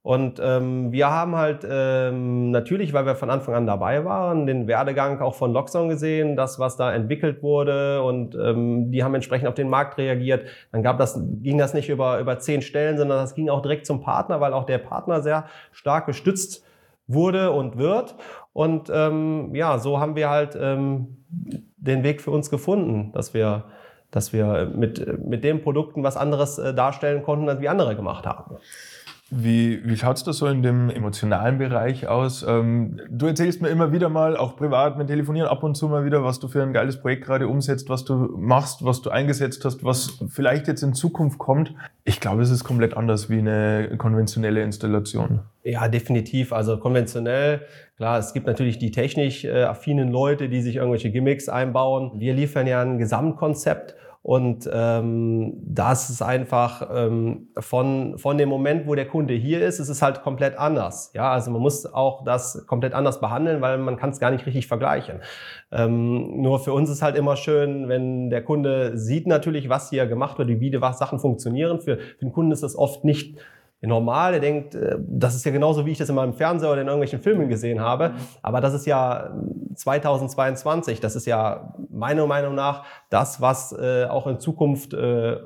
Und 0.06 0.40
ähm, 0.40 0.92
wir 0.92 1.10
haben 1.10 1.34
halt 1.34 1.66
ähm, 1.68 2.52
natürlich, 2.52 2.92
weil 2.92 3.06
wir 3.06 3.16
von 3.16 3.28
Anfang 3.28 3.56
an 3.56 3.66
dabei 3.66 4.04
waren, 4.04 4.46
den 4.46 4.68
Werdegang 4.68 5.20
auch 5.20 5.34
von 5.34 5.52
Loxon 5.52 5.88
gesehen, 5.88 6.36
das, 6.36 6.60
was 6.60 6.76
da 6.76 6.94
entwickelt 6.94 7.42
wurde 7.42 8.00
und 8.04 8.36
ähm, 8.36 8.92
die 8.92 9.02
haben 9.02 9.16
entsprechend 9.16 9.48
auf 9.48 9.54
den 9.54 9.68
Markt 9.68 9.98
reagiert. 9.98 10.46
Dann 10.70 10.84
gab 10.84 10.98
das, 10.98 11.20
ging 11.42 11.58
das 11.58 11.74
nicht 11.74 11.88
über, 11.88 12.20
über 12.20 12.38
zehn 12.38 12.62
Stellen, 12.62 12.98
sondern 12.98 13.18
das 13.18 13.34
ging 13.34 13.48
auch 13.48 13.62
direkt 13.62 13.84
zum 13.84 14.00
Partner, 14.00 14.40
weil 14.40 14.52
auch 14.52 14.62
der 14.62 14.78
Partner 14.78 15.22
sehr 15.22 15.46
stark 15.72 16.06
gestützt 16.06 16.64
wurde 17.08 17.50
und 17.50 17.76
wird. 17.76 18.14
Und 18.52 18.88
ähm, 18.94 19.56
ja, 19.56 19.78
so 19.78 19.98
haben 19.98 20.14
wir 20.14 20.30
halt 20.30 20.56
ähm, 20.56 21.16
den 21.78 22.04
Weg 22.04 22.22
für 22.22 22.30
uns 22.30 22.48
gefunden, 22.48 23.10
dass 23.12 23.34
wir 23.34 23.64
dass 24.12 24.32
wir 24.32 24.70
mit, 24.72 25.18
mit 25.26 25.42
den 25.42 25.62
Produkten 25.62 26.04
was 26.04 26.16
anderes 26.16 26.58
äh, 26.58 26.72
darstellen 26.72 27.24
konnten, 27.24 27.48
als 27.48 27.60
wie 27.60 27.68
andere 27.68 27.96
gemacht 27.96 28.24
haben. 28.24 28.56
Wie, 29.28 29.80
wie 29.84 29.96
schaut 29.96 30.18
es 30.18 30.22
da 30.22 30.32
so 30.32 30.46
in 30.46 30.62
dem 30.62 30.88
emotionalen 30.88 31.58
Bereich 31.58 32.06
aus? 32.06 32.44
Ähm, 32.46 33.00
du 33.10 33.26
erzählst 33.26 33.60
mir 33.60 33.70
immer 33.70 33.90
wieder 33.90 34.08
mal, 34.08 34.36
auch 34.36 34.54
privat, 34.54 34.96
mit 34.98 35.08
Telefonieren 35.08 35.48
ab 35.48 35.64
und 35.64 35.74
zu 35.74 35.88
mal 35.88 36.04
wieder, 36.04 36.22
was 36.22 36.38
du 36.38 36.46
für 36.46 36.62
ein 36.62 36.72
geiles 36.72 37.00
Projekt 37.00 37.24
gerade 37.24 37.48
umsetzt, 37.48 37.88
was 37.88 38.04
du 38.04 38.36
machst, 38.36 38.84
was 38.84 39.02
du 39.02 39.10
eingesetzt 39.10 39.64
hast, 39.64 39.82
was 39.82 40.20
vielleicht 40.28 40.68
jetzt 40.68 40.84
in 40.84 40.94
Zukunft 40.94 41.38
kommt. 41.38 41.74
Ich 42.04 42.20
glaube, 42.20 42.42
es 42.42 42.50
ist 42.50 42.62
komplett 42.62 42.96
anders 42.96 43.28
wie 43.28 43.38
eine 43.38 43.96
konventionelle 43.98 44.62
Installation. 44.62 45.40
Ja, 45.64 45.88
definitiv. 45.88 46.52
Also 46.52 46.78
konventionell, 46.78 47.62
klar, 47.96 48.20
es 48.20 48.32
gibt 48.32 48.46
natürlich 48.46 48.78
die 48.78 48.92
technisch 48.92 49.44
äh, 49.44 49.64
affinen 49.64 50.08
Leute, 50.12 50.48
die 50.48 50.60
sich 50.60 50.76
irgendwelche 50.76 51.10
Gimmicks 51.10 51.48
einbauen. 51.48 52.12
Wir 52.14 52.32
liefern 52.32 52.68
ja 52.68 52.80
ein 52.80 52.98
Gesamtkonzept 52.98 53.96
und 54.26 54.68
ähm, 54.72 55.52
das 55.64 56.10
ist 56.10 56.20
einfach 56.20 56.90
ähm, 56.92 57.46
von, 57.60 58.18
von 58.18 58.36
dem 58.36 58.48
Moment, 58.48 58.88
wo 58.88 58.96
der 58.96 59.06
Kunde 59.06 59.34
hier 59.34 59.64
ist, 59.64 59.78
ist 59.78 59.88
es 59.88 60.02
halt 60.02 60.22
komplett 60.22 60.58
anders. 60.58 61.12
Ja, 61.14 61.30
also 61.30 61.52
man 61.52 61.62
muss 61.62 61.86
auch 61.86 62.24
das 62.24 62.66
komplett 62.66 62.92
anders 62.92 63.20
behandeln, 63.20 63.60
weil 63.60 63.78
man 63.78 63.96
kann 63.96 64.10
es 64.10 64.18
gar 64.18 64.32
nicht 64.32 64.44
richtig 64.44 64.66
vergleichen. 64.66 65.20
Ähm, 65.70 66.42
nur 66.42 66.58
für 66.58 66.72
uns 66.72 66.90
ist 66.90 67.02
halt 67.02 67.14
immer 67.14 67.36
schön, 67.36 67.88
wenn 67.88 68.28
der 68.28 68.42
Kunde 68.42 68.98
sieht 68.98 69.28
natürlich, 69.28 69.68
was 69.68 69.90
hier 69.90 70.06
gemacht 70.08 70.38
wird, 70.38 70.48
wie 70.48 70.70
die 70.72 70.80
Sachen 70.80 71.20
funktionieren. 71.20 71.80
Für, 71.80 71.96
für 71.96 72.24
den 72.24 72.32
Kunden 72.32 72.50
ist 72.50 72.64
das 72.64 72.74
oft 72.74 73.04
nicht 73.04 73.38
normal. 73.82 74.34
Er 74.34 74.40
denkt, 74.40 74.74
äh, 74.74 74.96
das 75.00 75.34
ist 75.34 75.44
ja 75.44 75.52
genauso, 75.52 75.86
wie 75.86 75.92
ich 75.92 75.98
das 75.98 76.08
in 76.08 76.14
meinem 76.14 76.32
Fernseher 76.32 76.70
oder 76.70 76.80
in 76.80 76.86
irgendwelchen 76.86 77.20
Filmen 77.20 77.48
gesehen 77.48 77.80
habe. 77.80 78.14
Aber 78.42 78.60
das 78.60 78.74
ist 78.74 78.86
ja 78.86 79.30
2022. 79.74 81.00
Das 81.00 81.16
ist 81.16 81.26
ja 81.26 81.74
meiner 81.90 82.26
Meinung 82.26 82.54
nach 82.54 82.84
das, 83.10 83.40
was 83.40 83.72
äh, 83.72 84.04
auch 84.04 84.26
in 84.26 84.40
Zukunft 84.40 84.94
äh, 84.94 85.36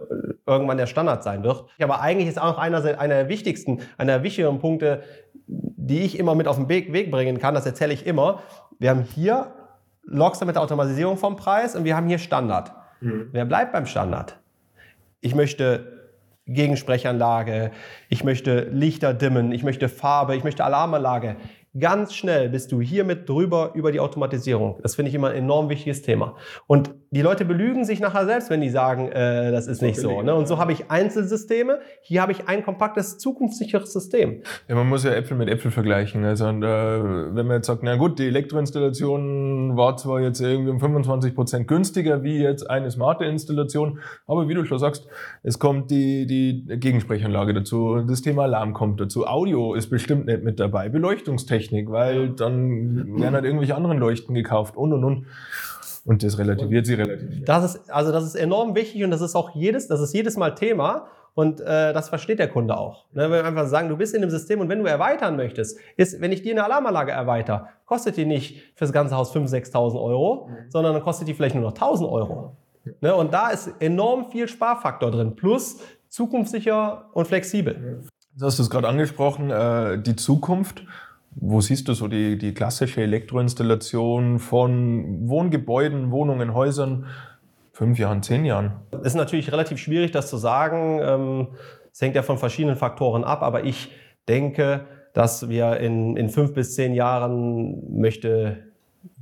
irgendwann 0.46 0.76
der 0.76 0.86
Standard 0.86 1.22
sein 1.22 1.42
wird. 1.42 1.64
Aber 1.82 2.00
eigentlich 2.00 2.28
ist 2.28 2.40
auch 2.40 2.58
einer, 2.58 2.84
einer 2.98 3.14
der 3.14 3.28
wichtigsten, 3.28 3.80
einer 3.98 4.14
der 4.14 4.22
wichtigeren 4.22 4.58
Punkte, 4.58 5.02
die 5.46 6.00
ich 6.00 6.18
immer 6.18 6.34
mit 6.34 6.46
auf 6.46 6.56
den 6.56 6.68
Weg, 6.68 7.10
bringen 7.10 7.38
kann. 7.38 7.54
Das 7.54 7.66
erzähle 7.66 7.92
ich 7.92 8.06
immer. 8.06 8.40
Wir 8.78 8.90
haben 8.90 9.02
hier 9.02 9.52
Logs 10.04 10.40
mit 10.44 10.54
der 10.54 10.62
Automatisierung 10.62 11.16
vom 11.16 11.36
Preis 11.36 11.76
und 11.76 11.84
wir 11.84 11.96
haben 11.96 12.06
hier 12.06 12.18
Standard. 12.18 12.72
Mhm. 13.00 13.28
Wer 13.32 13.44
bleibt 13.44 13.72
beim 13.72 13.86
Standard? 13.86 14.38
Ich 15.20 15.34
möchte 15.34 15.99
Gegensprechanlage, 16.52 17.70
ich 18.08 18.24
möchte 18.24 18.68
Lichter 18.70 19.14
dimmen, 19.14 19.52
ich 19.52 19.62
möchte 19.62 19.88
Farbe, 19.88 20.36
ich 20.36 20.44
möchte 20.44 20.64
Alarmanlage. 20.64 21.36
Ganz 21.78 22.14
schnell 22.14 22.48
bist 22.48 22.72
du 22.72 22.80
hiermit 22.80 23.28
drüber 23.28 23.72
über 23.74 23.92
die 23.92 24.00
Automatisierung. 24.00 24.80
Das 24.82 24.96
finde 24.96 25.10
ich 25.10 25.14
immer 25.14 25.30
ein 25.30 25.36
enorm 25.36 25.68
wichtiges 25.68 26.02
Thema. 26.02 26.36
Und 26.66 26.90
die 27.10 27.22
Leute 27.22 27.44
belügen 27.44 27.84
sich 27.84 28.00
nachher 28.00 28.24
selbst, 28.24 28.50
wenn 28.50 28.60
die 28.60 28.70
sagen, 28.70 29.08
äh, 29.10 29.50
das 29.50 29.66
ist 29.66 29.82
nicht 29.82 29.98
so. 29.98 30.22
Ne? 30.22 30.34
Und 30.34 30.46
so 30.46 30.58
habe 30.58 30.72
ich 30.72 30.90
Einzelsysteme. 30.90 31.80
Hier 32.02 32.22
habe 32.22 32.32
ich 32.32 32.48
ein 32.48 32.62
kompaktes, 32.62 33.18
zukunftssicheres 33.18 33.92
System. 33.92 34.42
Ja, 34.68 34.74
man 34.74 34.88
muss 34.88 35.04
ja 35.04 35.12
Äpfel 35.12 35.36
mit 35.36 35.48
Äpfel 35.48 35.70
vergleichen. 35.70 36.24
Also 36.24 36.46
und, 36.46 36.62
äh, 36.62 36.66
wenn 36.66 37.46
man 37.46 37.56
jetzt 37.56 37.66
sagt, 37.66 37.82
na 37.82 37.96
gut, 37.96 38.18
die 38.18 38.26
Elektroinstallation 38.26 39.76
war 39.76 39.96
zwar 39.96 40.20
jetzt 40.20 40.40
irgendwie 40.40 40.70
um 40.70 40.80
25 40.80 41.34
Prozent 41.34 41.68
günstiger 41.68 42.22
wie 42.22 42.38
jetzt 42.38 42.68
eine 42.68 42.90
smarte 42.90 43.24
Installation, 43.24 43.98
aber 44.26 44.48
wie 44.48 44.54
du 44.54 44.64
schon 44.64 44.78
sagst, 44.78 45.08
es 45.42 45.58
kommt 45.58 45.90
die, 45.90 46.26
die 46.26 46.64
Gegensprechanlage 46.78 47.54
dazu, 47.54 48.04
das 48.06 48.22
Thema 48.22 48.44
Alarm 48.44 48.72
kommt 48.72 49.00
dazu, 49.00 49.26
Audio 49.26 49.74
ist 49.74 49.88
bestimmt 49.90 50.26
nicht 50.26 50.42
mit 50.42 50.60
dabei, 50.60 50.88
Beleuchtungstechnik 50.88 51.60
Technik, 51.60 51.90
weil 51.90 52.30
dann 52.30 53.20
werden 53.20 53.34
halt 53.34 53.44
irgendwelche 53.44 53.74
anderen 53.74 53.98
Leuchten 53.98 54.34
gekauft 54.34 54.76
und 54.76 54.92
und 54.92 55.04
und. 55.04 55.26
Und 56.04 56.22
das 56.22 56.38
relativiert 56.38 56.86
sie 56.86 56.94
relativ. 56.94 57.44
Das 57.44 57.74
ist, 57.74 57.90
also 57.90 58.12
das 58.12 58.24
ist 58.24 58.34
enorm 58.34 58.74
wichtig 58.74 59.04
und 59.04 59.10
das 59.10 59.20
ist 59.20 59.34
auch 59.34 59.54
jedes, 59.54 59.88
das 59.88 60.00
ist 60.00 60.14
jedes 60.14 60.36
Mal 60.36 60.54
Thema. 60.54 61.06
Und 61.34 61.60
äh, 61.60 61.92
das 61.92 62.08
versteht 62.08 62.38
der 62.38 62.48
Kunde 62.48 62.76
auch. 62.76 63.06
Ne, 63.12 63.22
wenn 63.22 63.30
wir 63.30 63.44
einfach 63.44 63.68
sagen, 63.68 63.88
du 63.88 63.96
bist 63.96 64.14
in 64.14 64.20
dem 64.20 64.30
System 64.30 64.60
und 64.60 64.68
wenn 64.68 64.80
du 64.80 64.86
erweitern 64.86 65.36
möchtest, 65.36 65.78
ist, 65.96 66.20
wenn 66.20 66.32
ich 66.32 66.42
dir 66.42 66.52
eine 66.52 66.64
Alarmanlage 66.64 67.12
erweitere, 67.12 67.66
kostet 67.86 68.16
die 68.16 68.26
nicht 68.26 68.60
für 68.74 68.84
das 68.84 68.92
ganze 68.92 69.16
Haus 69.16 69.34
5.000, 69.34 69.72
6.000 69.72 70.02
Euro, 70.02 70.48
mhm. 70.48 70.70
sondern 70.70 70.92
dann 70.92 71.02
kostet 71.02 71.28
die 71.28 71.34
vielleicht 71.34 71.54
nur 71.54 71.64
noch 71.64 71.74
1.000 71.74 72.10
Euro. 72.10 72.56
Ne, 73.00 73.14
und 73.14 73.32
da 73.32 73.50
ist 73.50 73.70
enorm 73.78 74.30
viel 74.30 74.48
Sparfaktor 74.48 75.10
drin, 75.10 75.36
plus 75.36 75.78
zukunftssicher 76.08 77.10
und 77.12 77.28
flexibel. 77.28 78.02
Du 78.36 78.46
hast 78.46 78.58
es 78.58 78.70
gerade 78.70 78.88
angesprochen, 78.88 79.50
äh, 79.50 79.98
die 80.02 80.16
Zukunft. 80.16 80.82
Wo 81.40 81.60
siehst 81.60 81.88
du 81.88 81.94
so 81.94 82.06
die, 82.06 82.36
die 82.36 82.52
klassische 82.52 83.02
Elektroinstallation 83.02 84.38
von 84.38 85.28
Wohngebäuden, 85.28 86.10
Wohnungen, 86.10 86.52
Häusern? 86.52 87.06
Fünf 87.72 87.98
Jahren, 87.98 88.22
zehn 88.22 88.44
Jahren? 88.44 88.72
Ist 89.02 89.14
natürlich 89.14 89.50
relativ 89.50 89.78
schwierig, 89.78 90.10
das 90.10 90.28
zu 90.28 90.36
sagen. 90.36 91.00
Ähm, 91.02 91.48
es 91.90 92.02
hängt 92.02 92.14
ja 92.14 92.22
von 92.22 92.36
verschiedenen 92.36 92.76
Faktoren 92.76 93.24
ab, 93.24 93.42
aber 93.42 93.64
ich 93.64 93.90
denke, 94.28 94.86
dass 95.14 95.48
wir 95.48 95.78
in, 95.78 96.16
in 96.16 96.28
fünf 96.28 96.52
bis 96.52 96.74
zehn 96.74 96.92
Jahren 96.92 97.98
möchte 97.98 98.69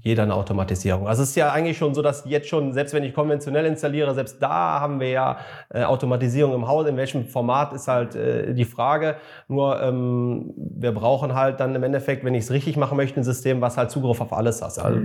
jeder 0.00 0.23
eine 0.23 0.35
Automatisierung. 0.35 1.09
Also 1.09 1.23
es 1.23 1.31
ist 1.31 1.37
ja 1.37 1.52
eigentlich 1.52 1.76
schon 1.76 1.95
so, 1.95 2.02
dass 2.02 2.25
jetzt 2.26 2.49
schon, 2.49 2.73
selbst 2.73 2.95
wenn 2.95 3.02
ich 3.02 3.14
konventionell 3.14 3.67
installiere, 3.67 4.14
selbst 4.14 4.40
da 4.40 4.81
haben 4.81 5.00
wir 5.00 5.11
ja 5.11 5.38
äh, 5.71 5.83
Automatisierung 5.85 6.55
im 6.55 6.69
Haus. 6.69 6.87
In 6.87 6.97
welchem 6.97 7.26
Format 7.26 7.73
ist 7.73 7.88
halt 7.88 8.14
äh, 8.14 8.55
die 8.55 8.64
Frage. 8.64 9.17
Nur 9.49 9.83
ähm, 9.83 10.55
wir 10.57 10.93
brauchen 10.93 11.35
halt 11.35 11.61
dann 11.61 11.75
im 11.75 11.83
Endeffekt, 11.83 12.25
wenn 12.25 12.35
ich 12.35 12.45
es 12.45 12.50
richtig 12.50 12.76
machen 12.76 12.97
möchte, 12.97 13.19
ein 13.19 13.25
System, 13.25 13.61
was 13.61 13.76
halt 13.76 13.90
Zugriff 13.90 14.21
auf 14.21 14.33
alles 14.33 14.62
hat. 14.62 14.78
Also, 14.78 15.00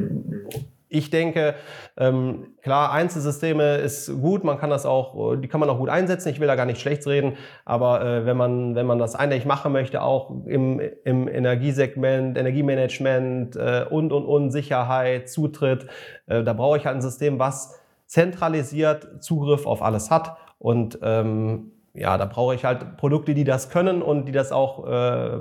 ich 0.94 1.10
denke, 1.10 1.56
ähm, 1.98 2.54
klar, 2.62 2.92
Einzelsysteme 2.92 3.78
ist 3.78 4.12
gut, 4.22 4.44
man 4.44 4.60
kann 4.60 4.70
das 4.70 4.86
auch, 4.86 5.36
die 5.36 5.48
kann 5.48 5.60
man 5.60 5.68
auch 5.70 5.80
gut 5.80 5.90
einsetzen, 5.90 6.30
ich 6.30 6.40
will 6.40 6.48
da 6.48 6.56
gar 6.56 6.68
nicht 6.68 6.80
schlecht 6.80 7.08
reden, 7.08 7.36
aber 7.66 8.06
äh, 8.06 8.26
wenn, 8.28 8.38
man, 8.38 8.76
wenn 8.76 8.86
man 8.86 9.00
das 9.00 9.16
einheitlich 9.16 9.46
machen 9.46 9.72
möchte, 9.72 10.04
auch 10.04 10.30
im, 10.46 10.80
im 11.04 11.28
Energiesegment, 11.28 12.38
Energiemanagement 12.38 13.56
äh, 13.56 13.86
und, 13.90 14.14
und, 14.14 14.26
und, 14.26 14.52
Sicherheit, 14.52 15.30
Zutritt, 15.30 15.88
äh, 16.28 16.44
da 16.44 16.54
brauche 16.54 16.78
ich 16.78 16.86
halt 16.86 16.96
ein 16.96 17.02
System, 17.02 17.40
was 17.40 17.80
zentralisiert 18.06 19.24
Zugriff 19.24 19.66
auf 19.66 19.82
alles 19.82 20.12
hat. 20.12 20.38
Und 20.60 21.00
ähm, 21.02 21.73
ja, 21.94 22.18
da 22.18 22.26
brauche 22.26 22.56
ich 22.56 22.66
halt 22.66 22.98
Produkte, 22.98 23.36
die 23.36 23.44
das 23.44 23.70
können 23.70 24.02
und 24.02 24.26
die 24.26 24.32
das 24.32 24.52
auch 24.52 24.88
äh, 24.88 25.38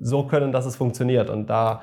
so 0.00 0.24
können, 0.24 0.52
dass 0.52 0.66
es 0.66 0.76
funktioniert. 0.76 1.30
Und 1.30 1.48
da 1.48 1.80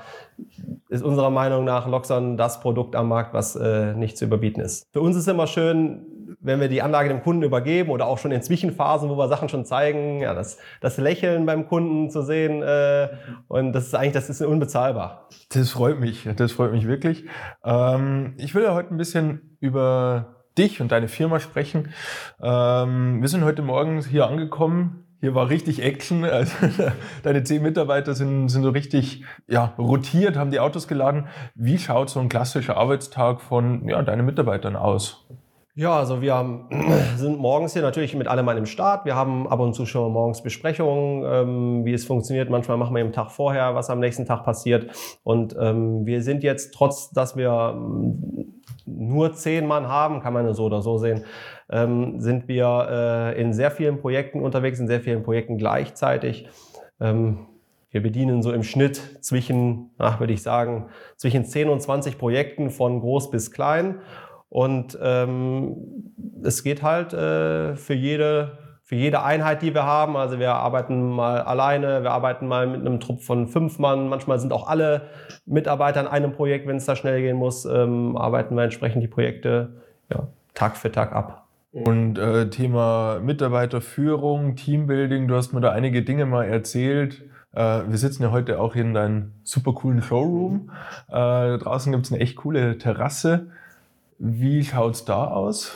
ist 0.90 1.04
unserer 1.04 1.32
Meinung 1.32 1.66
nach 1.66 1.88
Loxon 1.88 2.38
das 2.38 2.60
Produkt 2.60 2.96
am 2.96 3.08
Markt, 3.08 3.34
was 3.34 3.56
äh, 3.56 3.94
nicht 3.96 4.18
zu 4.18 4.26
überbieten 4.26 4.62
ist. 4.62 4.88
Für 4.94 5.02
uns 5.02 5.16
ist 5.16 5.28
immer 5.28 5.48
schön, 5.48 6.06
wenn 6.40 6.60
wir 6.60 6.68
die 6.68 6.84
Anlage 6.84 7.10
dem 7.10 7.24
Kunden 7.24 7.42
übergeben 7.42 7.90
oder 7.90 8.06
auch 8.06 8.20
schon 8.20 8.32
in 8.32 8.44
Zwischenphasen, 8.44 9.10
wo 9.10 9.18
wir 9.18 9.28
Sachen 9.28 9.50
schon 9.50 9.66
zeigen, 9.66 10.20
ja, 10.22 10.36
das, 10.36 10.60
das 10.82 10.98
Lächeln 10.98 11.48
beim 11.48 11.68
Kunden 11.68 12.12
zu 12.12 12.22
sehen. 12.22 12.62
Äh, 12.62 13.10
und 13.48 13.74
das 13.74 13.88
ist 13.88 13.96
eigentlich, 13.96 14.14
das 14.14 14.30
ist 14.30 14.42
unbezahlbar. 14.42 15.30
Das 15.50 15.72
freut 15.72 16.00
mich, 16.00 16.30
das 16.36 16.52
freut 16.52 16.72
mich 16.72 16.88
wirklich. 16.88 17.26
Ähm, 17.64 18.36
ich 18.38 18.54
will 18.54 18.64
ja 18.64 18.76
heute 18.76 18.94
ein 18.94 18.98
bisschen 18.98 19.58
über 19.60 20.35
dich 20.58 20.82
und 20.82 20.92
deine 20.92 21.08
Firma 21.08 21.40
sprechen. 21.40 21.90
Ähm, 22.42 23.22
wir 23.22 23.28
sind 23.28 23.44
heute 23.44 23.62
Morgen 23.62 24.02
hier 24.04 24.28
angekommen. 24.28 25.06
Hier 25.22 25.34
war 25.34 25.50
richtig 25.50 25.82
Action. 25.82 26.24
Also, 26.36 26.54
deine 27.24 27.44
zehn 27.44 27.64
Mitarbeiter 27.64 28.14
sind, 28.14 28.50
sind 28.50 28.64
so 28.64 28.70
richtig 28.70 29.24
ja, 29.48 29.74
rotiert, 29.78 30.38
haben 30.38 30.52
die 30.52 30.60
Autos 30.60 30.88
geladen. 30.88 31.28
Wie 31.56 31.78
schaut 31.78 32.10
so 32.10 32.20
ein 32.20 32.30
klassischer 32.30 32.78
Arbeitstag 32.78 33.42
von 33.42 33.88
ja, 33.88 34.02
deinen 34.02 34.26
Mitarbeitern 34.26 34.76
aus? 34.76 35.26
Ja, 35.78 35.98
also 35.98 36.22
wir 36.22 36.68
sind 37.18 37.38
morgens 37.38 37.74
hier 37.74 37.82
natürlich 37.82 38.16
mit 38.16 38.28
allem 38.28 38.48
an 38.48 38.56
dem 38.56 38.66
Start. 38.66 39.04
Wir 39.06 39.16
haben 39.16 39.46
ab 39.48 39.60
und 39.60 39.74
zu 39.74 39.86
schon 39.86 40.14
morgens 40.14 40.42
Besprechungen, 40.42 41.26
ähm, 41.26 41.86
wie 41.86 41.94
es 41.94 42.06
funktioniert. 42.06 42.50
Manchmal 42.50 42.78
machen 42.78 42.96
wir 42.96 43.02
im 43.02 43.12
Tag 43.12 43.32
vorher, 43.32 43.76
was 43.76 43.90
am 43.90 44.00
nächsten 44.00 44.26
Tag 44.26 44.46
passiert. 44.46 44.90
Und 45.24 45.54
ähm, 45.60 46.06
wir 46.06 46.22
sind 46.22 46.44
jetzt, 46.44 46.74
trotz 46.74 47.12
dass 47.12 47.36
wir 47.36 47.76
nur 48.86 49.34
zehn 49.34 49.65
Mann 49.68 49.88
haben, 49.88 50.22
kann 50.22 50.34
man 50.34 50.54
so 50.54 50.65
oder 50.65 50.82
so 50.82 50.98
sehen, 50.98 51.24
ähm, 51.70 52.20
sind 52.20 52.48
wir 52.48 52.88
äh, 53.36 53.42
in 53.42 53.54
sehr 53.54 53.72
vielen 53.72 54.00
Projekten 54.00 54.42
unterwegs, 54.42 54.80
in 54.80 54.88
sehr 54.88 55.01
vielen 55.01 55.24
Projekten 55.24 55.58
gleichzeitig. 55.58 56.48
Ähm, 57.00 57.48
wir 57.92 58.01
bedienen 58.01 58.42
so 58.42 58.51
im 58.51 58.63
Schnitt 58.63 59.24
zwischen, 59.24 59.92
ach, 59.98 60.20
würde 60.20 60.34
ich 60.34 60.44
sagen, 60.44 60.89
zwischen 61.15 61.46
10 61.46 61.70
und 61.70 61.82
20 61.82 62.18
Projekten 62.18 62.70
von 62.70 63.00
groß 63.00 63.32
bis 63.32 63.51
klein. 63.51 64.01
Und 64.50 64.98
ähm, 65.01 66.13
es 66.44 66.63
geht 66.63 66.84
halt 66.84 67.13
äh, 67.13 67.75
für 67.75 67.94
jede 67.94 68.64
für 68.86 68.96
jede 68.96 69.24
Einheit, 69.24 69.63
die 69.63 69.74
wir 69.74 69.84
haben. 69.84 70.15
Also 70.15 70.38
wir 70.38 70.54
arbeiten 70.54 71.10
mal 71.10 71.42
alleine, 71.42 72.04
wir 72.04 72.12
arbeiten 72.12 72.48
mal 72.48 72.68
mit 72.68 72.82
einem 72.82 73.00
Trupp 73.00 73.24
von 73.24 73.48
fünf 73.48 73.80
Mann. 73.80 74.08
Manchmal 74.10 74.39
sind 74.39 74.54
auch 74.54 74.68
alle 74.68 75.10
Mitarbeiter 75.48 76.01
in 76.01 76.08
einem 76.08 76.34
Projekt, 76.34 76.68
wenn 76.68 76.77
es 76.77 76.86
da 76.86 76.96
schnell 76.96 77.20
gehen 77.20 77.36
muss, 77.36 77.65
ähm, 77.65 78.15
arbeiten 78.15 78.56
wir 78.56 78.63
entsprechend 78.63 79.01
die 79.01 79.08
Projekte 79.08 79.82
ja, 80.13 80.27
Tag 80.54 80.77
für 80.77 80.92
Tag 80.92 81.13
ab. 81.13 81.48
Und 81.72 82.20
äh, 82.20 82.50
Thema 82.51 83.20
Mitarbeiterführung, 83.22 84.56
Teambuilding, 84.56 85.27
du 85.27 85.36
hast 85.36 85.51
mir 85.51 85.62
da 85.62 85.72
einige 85.72 86.04
Dinge 86.04 86.27
mal 86.27 86.46
erzählt. 86.46 87.24
Äh, 87.54 87.82
wir 87.88 87.98
sitzen 87.98 88.22
ja 88.22 88.32
heute 88.32 88.60
auch 88.60 88.75
in 88.75 88.94
deinem 88.94 89.32
super 89.44 89.74
coolen 89.74 90.04
Showroom. 90.04 90.70
Äh, 91.10 91.58
draußen 91.58 91.92
gibt 91.92 92.06
es 92.06 92.12
eine 92.12 92.22
echt 92.22 92.36
coole 92.36 92.77
Terrasse. 92.77 93.48
Wie 94.20 94.63
schaut 94.63 94.94
es 94.94 95.06
da 95.06 95.25
aus? 95.25 95.75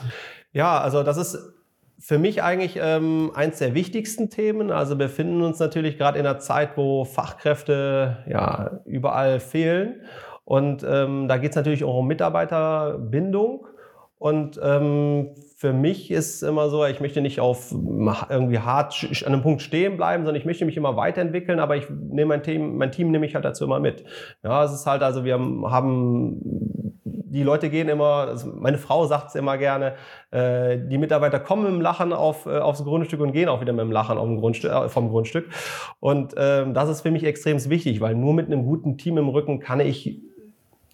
Ja, 0.53 0.79
also 0.79 1.01
das 1.01 1.17
ist 1.17 1.58
für 1.99 2.17
mich 2.17 2.41
eigentlich 2.41 2.79
ähm, 2.81 3.31
eins 3.35 3.59
der 3.59 3.73
wichtigsten 3.75 4.29
Themen. 4.29 4.71
Also 4.71 4.97
wir 4.97 5.07
befinden 5.07 5.41
uns 5.41 5.59
natürlich 5.59 5.97
gerade 5.97 6.17
in 6.17 6.25
einer 6.25 6.39
Zeit, 6.39 6.77
wo 6.77 7.03
Fachkräfte 7.03 8.23
ja 8.27 8.79
überall 8.85 9.39
fehlen. 9.39 10.01
Und 10.45 10.83
ähm, 10.87 11.27
da 11.27 11.37
geht 11.37 11.51
es 11.51 11.55
natürlich 11.55 11.83
auch 11.83 11.97
um 11.97 12.07
Mitarbeiterbindung. 12.07 13.67
Und 14.17 14.59
ähm, 14.63 15.35
für 15.55 15.73
mich 15.73 16.09
ist 16.09 16.41
immer 16.41 16.69
so, 16.69 16.85
ich 16.85 16.99
möchte 16.99 17.21
nicht 17.21 17.39
auf 17.39 17.73
irgendwie 18.29 18.59
hart 18.59 19.07
an 19.25 19.33
einem 19.33 19.41
Punkt 19.41 19.61
stehen 19.61 19.97
bleiben, 19.97 20.23
sondern 20.23 20.39
ich 20.39 20.45
möchte 20.45 20.65
mich 20.65 20.77
immer 20.77 20.95
weiterentwickeln, 20.95 21.59
aber 21.59 21.77
ich 21.77 21.89
nehme 21.89 22.29
mein 22.29 22.43
Team, 22.43 22.77
mein 22.77 22.91
Team 22.91 23.11
nehme 23.11 23.25
ich 23.25 23.35
halt 23.35 23.45
dazu 23.45 23.65
immer 23.65 23.79
mit. 23.79 24.03
Ja, 24.43 24.63
es 24.63 24.73
ist 24.73 24.85
halt, 24.85 25.03
also 25.03 25.23
wir 25.23 25.35
haben, 25.35 26.41
die 27.31 27.43
Leute 27.43 27.69
gehen 27.69 27.89
immer, 27.89 28.27
also 28.27 28.51
meine 28.53 28.77
Frau 28.77 29.05
sagt 29.05 29.29
es 29.29 29.35
immer 29.35 29.57
gerne, 29.57 29.95
äh, 30.31 30.77
die 30.77 30.97
Mitarbeiter 30.97 31.39
kommen 31.39 31.63
mit 31.63 31.71
dem 31.73 31.81
Lachen 31.81 32.13
auf, 32.13 32.45
äh, 32.45 32.57
aufs 32.57 32.83
Grundstück 32.83 33.19
und 33.19 33.31
gehen 33.31 33.49
auch 33.49 33.61
wieder 33.61 33.73
mit 33.73 33.81
dem 33.81 33.91
Lachen 33.91 34.17
auf 34.17 34.25
dem 34.25 34.37
Grundstück, 34.37 34.71
äh, 34.71 34.89
vom 34.89 35.09
Grundstück. 35.09 35.47
Und 35.99 36.33
ähm, 36.37 36.73
das 36.73 36.89
ist 36.89 37.01
für 37.01 37.11
mich 37.11 37.23
extrem 37.23 37.63
wichtig, 37.69 38.01
weil 38.01 38.15
nur 38.15 38.33
mit 38.33 38.47
einem 38.47 38.65
guten 38.65 38.97
Team 38.97 39.17
im 39.17 39.29
Rücken 39.29 39.59
kann 39.59 39.79
ich 39.79 40.21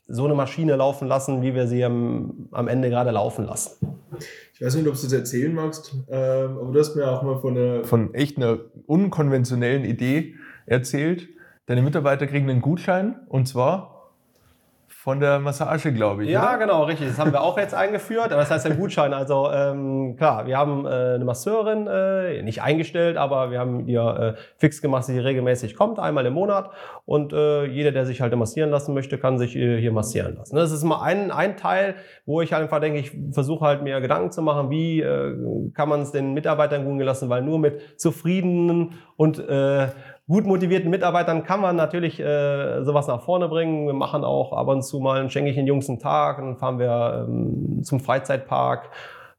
so 0.08 0.25
eine 0.25 0.36
Maschine 0.36 0.75
laufen 0.75 1.08
lassen, 1.08 1.42
wie 1.42 1.56
wir 1.56 1.68
sie 1.68 1.84
am, 1.84 2.48
am 2.51 2.68
Ende 2.68 2.89
gerade 2.89 3.12
laufen 3.12 3.46
lassen. 3.46 3.96
Ich 4.54 4.62
weiß 4.62 4.75
nicht, 4.75 4.88
ob 4.88 4.96
du 4.96 5.01
das 5.01 5.13
erzählen 5.13 5.54
magst, 5.54 5.96
äh, 6.08 6.15
aber 6.15 6.72
du 6.72 6.80
hast 6.80 6.96
mir 6.96 7.10
auch 7.10 7.24
mal 7.24 7.38
von, 7.38 7.58
einer, 7.58 7.84
von 7.84 8.13
echt 8.13 8.38
einer 8.38 8.60
unkonventionellen 8.86 9.84
Idee 9.84 10.36
erzählt. 10.65 11.27
Deine 11.65 11.82
Mitarbeiter 11.82 12.27
kriegen 12.27 12.50
einen 12.50 12.62
Gutschein 12.62 13.15
und 13.27 13.48
zwar 13.48 13.94
von 15.05 15.19
der 15.19 15.38
Massage, 15.38 15.93
glaube 15.93 16.24
ich. 16.24 16.31
Ja, 16.31 16.50
oder? 16.50 16.57
genau, 16.57 16.83
richtig. 16.85 17.09
Das 17.09 17.19
haben 17.19 17.31
wir 17.31 17.41
auch 17.41 17.59
jetzt 17.59 17.75
eingeführt. 17.75 18.31
Aber 18.31 18.38
das 18.38 18.50
heißt 18.50 18.65
ein 18.65 18.75
Gutschein. 18.75 19.13
Also 19.13 19.51
ähm, 19.51 20.15
klar, 20.17 20.47
wir 20.47 20.57
haben 20.57 20.88
äh, 20.88 20.89
eine 20.89 21.25
Masseurin 21.25 21.85
äh, 21.85 22.41
nicht 22.41 22.63
eingestellt, 22.63 23.15
aber 23.15 23.51
wir 23.51 23.59
haben 23.59 23.88
ihr 23.88 24.35
äh, 24.35 24.41
fix 24.57 24.81
gemacht, 24.81 25.01
dass 25.01 25.05
sie 25.05 25.19
regelmäßig 25.19 25.75
kommt, 25.75 26.00
einmal 26.00 26.25
im 26.25 26.33
Monat. 26.33 26.71
Und 27.05 27.33
äh, 27.33 27.65
jeder, 27.65 27.91
der 27.91 28.07
sich 28.07 28.19
halt 28.19 28.35
massieren 28.35 28.71
lassen 28.71 28.95
möchte, 28.95 29.19
kann 29.19 29.38
sich 29.38 29.55
äh, 29.55 29.79
hier 29.79 29.91
massieren 29.91 30.38
lassen. 30.38 30.55
Das 30.55 30.71
ist 30.71 30.83
mal 30.83 31.03
ein, 31.03 31.29
ein 31.29 31.55
Teil, 31.55 31.93
wo 32.25 32.41
ich 32.41 32.55
einfach 32.55 32.79
denke, 32.79 32.97
ich 32.97 33.12
versuche 33.31 33.63
halt 33.63 33.83
mir 33.83 34.01
Gedanken 34.01 34.31
zu 34.31 34.41
machen, 34.41 34.71
wie 34.71 35.01
äh, 35.01 35.35
kann 35.75 35.88
man 35.88 36.01
es 36.01 36.13
den 36.13 36.33
Mitarbeitern 36.33 36.83
gut 36.83 36.97
gelassen, 36.97 37.29
weil 37.29 37.43
nur 37.43 37.59
mit 37.59 38.01
zufriedenen 38.01 38.95
und 39.17 39.38
äh, 39.38 39.88
gut 40.27 40.46
motivierten 40.46 40.89
Mitarbeitern 40.89 41.44
kann 41.44 41.62
man 41.62 41.75
natürlich 41.75 42.20
äh, 42.20 42.84
sowas 42.84 43.08
nach 43.08 43.22
vorne 43.22 43.48
bringen. 43.48 43.86
Wir 43.86 43.94
machen 43.94 44.24
auch 44.24 44.53
ab 44.53 44.67
und 44.67 44.84
zu 44.84 45.00
mal, 45.00 45.29
schenke 45.29 45.50
ich 45.50 45.55
den 45.55 45.67
Jungs 45.67 45.88
einen 45.88 46.00
Tag, 46.00 46.38
dann 46.38 46.58
fahren 46.58 46.79
wir 46.79 47.27
ähm, 47.27 47.84
zum 47.84 48.00
Freizeitpark. 48.00 48.89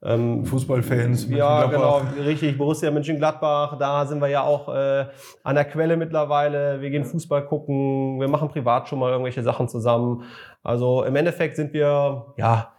Ähm, 0.03 0.45
Fußballfans. 0.45 1.29
Ja, 1.31 1.67
genau, 1.67 2.03
richtig. 2.25 2.59
Borussia 2.59 2.91
Mönchengladbach, 2.91 3.79
da 3.79 4.07
sind 4.07 4.21
wir 4.21 4.29
ja 4.29 4.43
auch 4.43 4.73
äh, 4.73 5.07
an 5.43 5.55
der 5.57 5.65
Quelle 5.65 5.97
mittlerweile. 5.97 6.81
Wir 6.81 6.91
gehen 6.91 7.05
Fußball 7.05 7.47
gucken, 7.47 8.21
wir 8.21 8.29
machen 8.29 8.49
privat 8.49 8.89
schon 8.89 9.01
mal 9.01 9.11
irgendwelche 9.11 9.43
Sachen 9.43 9.69
zusammen. 9.69 10.23
Also 10.63 11.03
im 11.03 11.17
Endeffekt 11.17 11.57
sind 11.57 11.73
wir, 11.73 12.27
ja, 12.37 12.76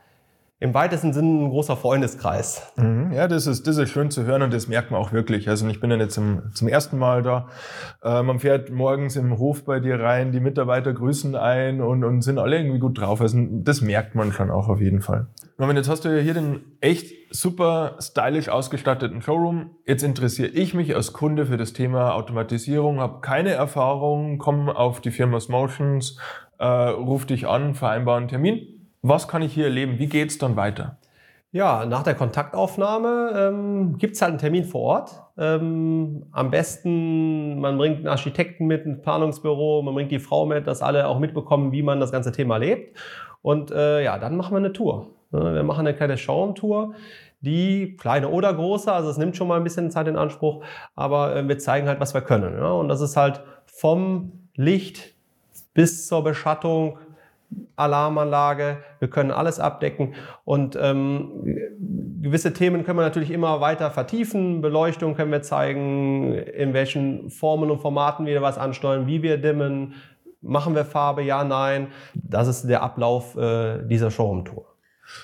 im 0.59 0.73
weitesten 0.73 1.13
Sinne 1.13 1.45
ein 1.45 1.49
großer 1.49 1.77
Freundeskreis. 1.77 2.73
Mhm, 2.77 3.11
ja, 3.11 3.27
das 3.27 3.45
ist, 3.45 3.67
das 3.67 3.77
ist 3.77 3.91
schön 3.91 4.09
zu 4.09 4.25
hören 4.25 4.41
und 4.41 4.51
das 4.51 4.67
merkt 4.67 4.89
man 4.89 4.99
auch 4.99 5.11
wirklich. 5.11 5.47
Also 5.49 5.67
ich 5.67 5.79
bin 5.79 5.91
ja 5.91 5.97
jetzt 5.97 6.15
zum, 6.15 6.51
zum 6.53 6.67
ersten 6.67 6.97
Mal 6.97 7.21
da. 7.21 7.47
Äh, 8.03 8.23
man 8.23 8.39
fährt 8.39 8.71
morgens 8.71 9.15
im 9.17 9.37
Hof 9.37 9.65
bei 9.65 9.79
dir 9.79 9.99
rein, 9.99 10.31
die 10.31 10.39
Mitarbeiter 10.39 10.93
grüßen 10.93 11.35
ein 11.35 11.79
und, 11.79 12.03
und 12.03 12.21
sind 12.21 12.39
alle 12.39 12.57
irgendwie 12.57 12.79
gut 12.79 12.99
drauf. 12.99 13.21
Also 13.21 13.37
das 13.39 13.81
merkt 13.81 14.15
man 14.15 14.31
schon 14.31 14.49
auch 14.49 14.67
auf 14.67 14.81
jeden 14.81 15.01
Fall. 15.01 15.27
Norman, 15.59 15.75
jetzt 15.75 15.89
hast 15.89 16.05
du 16.05 16.09
ja 16.09 16.21
hier 16.23 16.33
den 16.33 16.61
echt 16.81 17.13
super 17.29 17.95
stylisch 17.99 18.49
ausgestatteten 18.49 19.21
Showroom. 19.21 19.71
Jetzt 19.85 20.01
interessiere 20.01 20.49
ich 20.49 20.73
mich 20.73 20.95
als 20.95 21.13
Kunde 21.13 21.45
für 21.45 21.57
das 21.57 21.73
Thema 21.73 22.15
Automatisierung, 22.15 22.99
habe 22.99 23.21
keine 23.21 23.51
Erfahrung, 23.51 24.39
komme 24.39 24.75
auf 24.75 25.01
die 25.01 25.11
Firma 25.11 25.37
Motions, 25.49 26.17
äh, 26.57 26.65
ruf 26.65 27.25
dich 27.27 27.47
an, 27.47 27.75
vereinbare 27.75 28.17
einen 28.17 28.27
Termin 28.27 28.76
was 29.07 29.27
kann 29.27 29.41
ich 29.41 29.53
hier 29.53 29.65
erleben? 29.65 29.99
Wie 29.99 30.07
geht 30.07 30.29
es 30.29 30.37
dann 30.37 30.55
weiter? 30.55 30.97
Ja, 31.51 31.85
nach 31.85 32.03
der 32.03 32.15
Kontaktaufnahme 32.15 33.31
ähm, 33.35 33.97
gibt 33.97 34.15
es 34.15 34.21
halt 34.21 34.31
einen 34.31 34.39
Termin 34.39 34.65
vor 34.65 34.81
Ort. 34.81 35.23
Ähm, 35.37 36.25
am 36.31 36.51
besten, 36.51 37.59
man 37.59 37.77
bringt 37.77 37.99
einen 37.99 38.07
Architekten 38.07 38.67
mit, 38.67 38.85
ein 38.85 39.01
Planungsbüro, 39.01 39.81
man 39.81 39.93
bringt 39.93 40.11
die 40.11 40.19
Frau 40.19 40.45
mit, 40.45 40.67
dass 40.67 40.81
alle 40.81 41.07
auch 41.07 41.19
mitbekommen, 41.19 41.71
wie 41.71 41.83
man 41.83 41.99
das 41.99 42.11
ganze 42.11 42.31
Thema 42.31 42.57
lebt. 42.57 42.97
Und 43.41 43.71
äh, 43.71 44.03
ja, 44.03 44.19
dann 44.19 44.35
machen 44.35 44.53
wir 44.53 44.57
eine 44.57 44.73
Tour. 44.73 45.07
Wir 45.31 45.63
machen 45.63 45.87
eine 45.87 45.95
kleine 45.95 46.17
Showroom-Tour, 46.17 46.93
die 47.41 47.95
kleine 47.97 48.29
oder 48.29 48.53
große, 48.53 48.91
also 48.91 49.09
es 49.09 49.17
nimmt 49.17 49.37
schon 49.37 49.47
mal 49.47 49.57
ein 49.57 49.63
bisschen 49.63 49.91
Zeit 49.91 50.07
in 50.07 50.17
Anspruch, 50.17 50.63
aber 50.95 51.35
äh, 51.35 51.47
wir 51.47 51.57
zeigen 51.59 51.87
halt, 51.87 51.99
was 51.99 52.13
wir 52.13 52.21
können. 52.21 52.57
Ja? 52.57 52.71
Und 52.71 52.89
das 52.89 53.01
ist 53.01 53.15
halt 53.15 53.41
vom 53.65 54.49
Licht 54.55 55.15
bis 55.73 56.07
zur 56.07 56.23
Beschattung, 56.23 56.97
Alarmanlage, 57.75 58.77
wir 58.99 59.09
können 59.09 59.31
alles 59.31 59.59
abdecken 59.59 60.15
und 60.43 60.77
ähm, 60.81 61.57
gewisse 62.21 62.53
Themen 62.53 62.83
können 62.83 62.97
wir 62.97 63.03
natürlich 63.03 63.31
immer 63.31 63.61
weiter 63.61 63.91
vertiefen. 63.91 64.61
Beleuchtung 64.61 65.15
können 65.15 65.31
wir 65.31 65.41
zeigen, 65.41 66.33
in 66.33 66.73
welchen 66.73 67.29
Formen 67.29 67.71
und 67.71 67.79
Formaten 67.79 68.25
wir 68.25 68.41
was 68.41 68.57
ansteuern, 68.57 69.07
wie 69.07 69.21
wir 69.21 69.37
dimmen, 69.37 69.93
machen 70.41 70.75
wir 70.75 70.85
Farbe, 70.85 71.21
ja, 71.21 71.43
nein. 71.43 71.87
Das 72.13 72.47
ist 72.47 72.67
der 72.67 72.83
Ablauf 72.83 73.37
äh, 73.37 73.85
dieser 73.87 74.11
Showroom-Tour. 74.11 74.65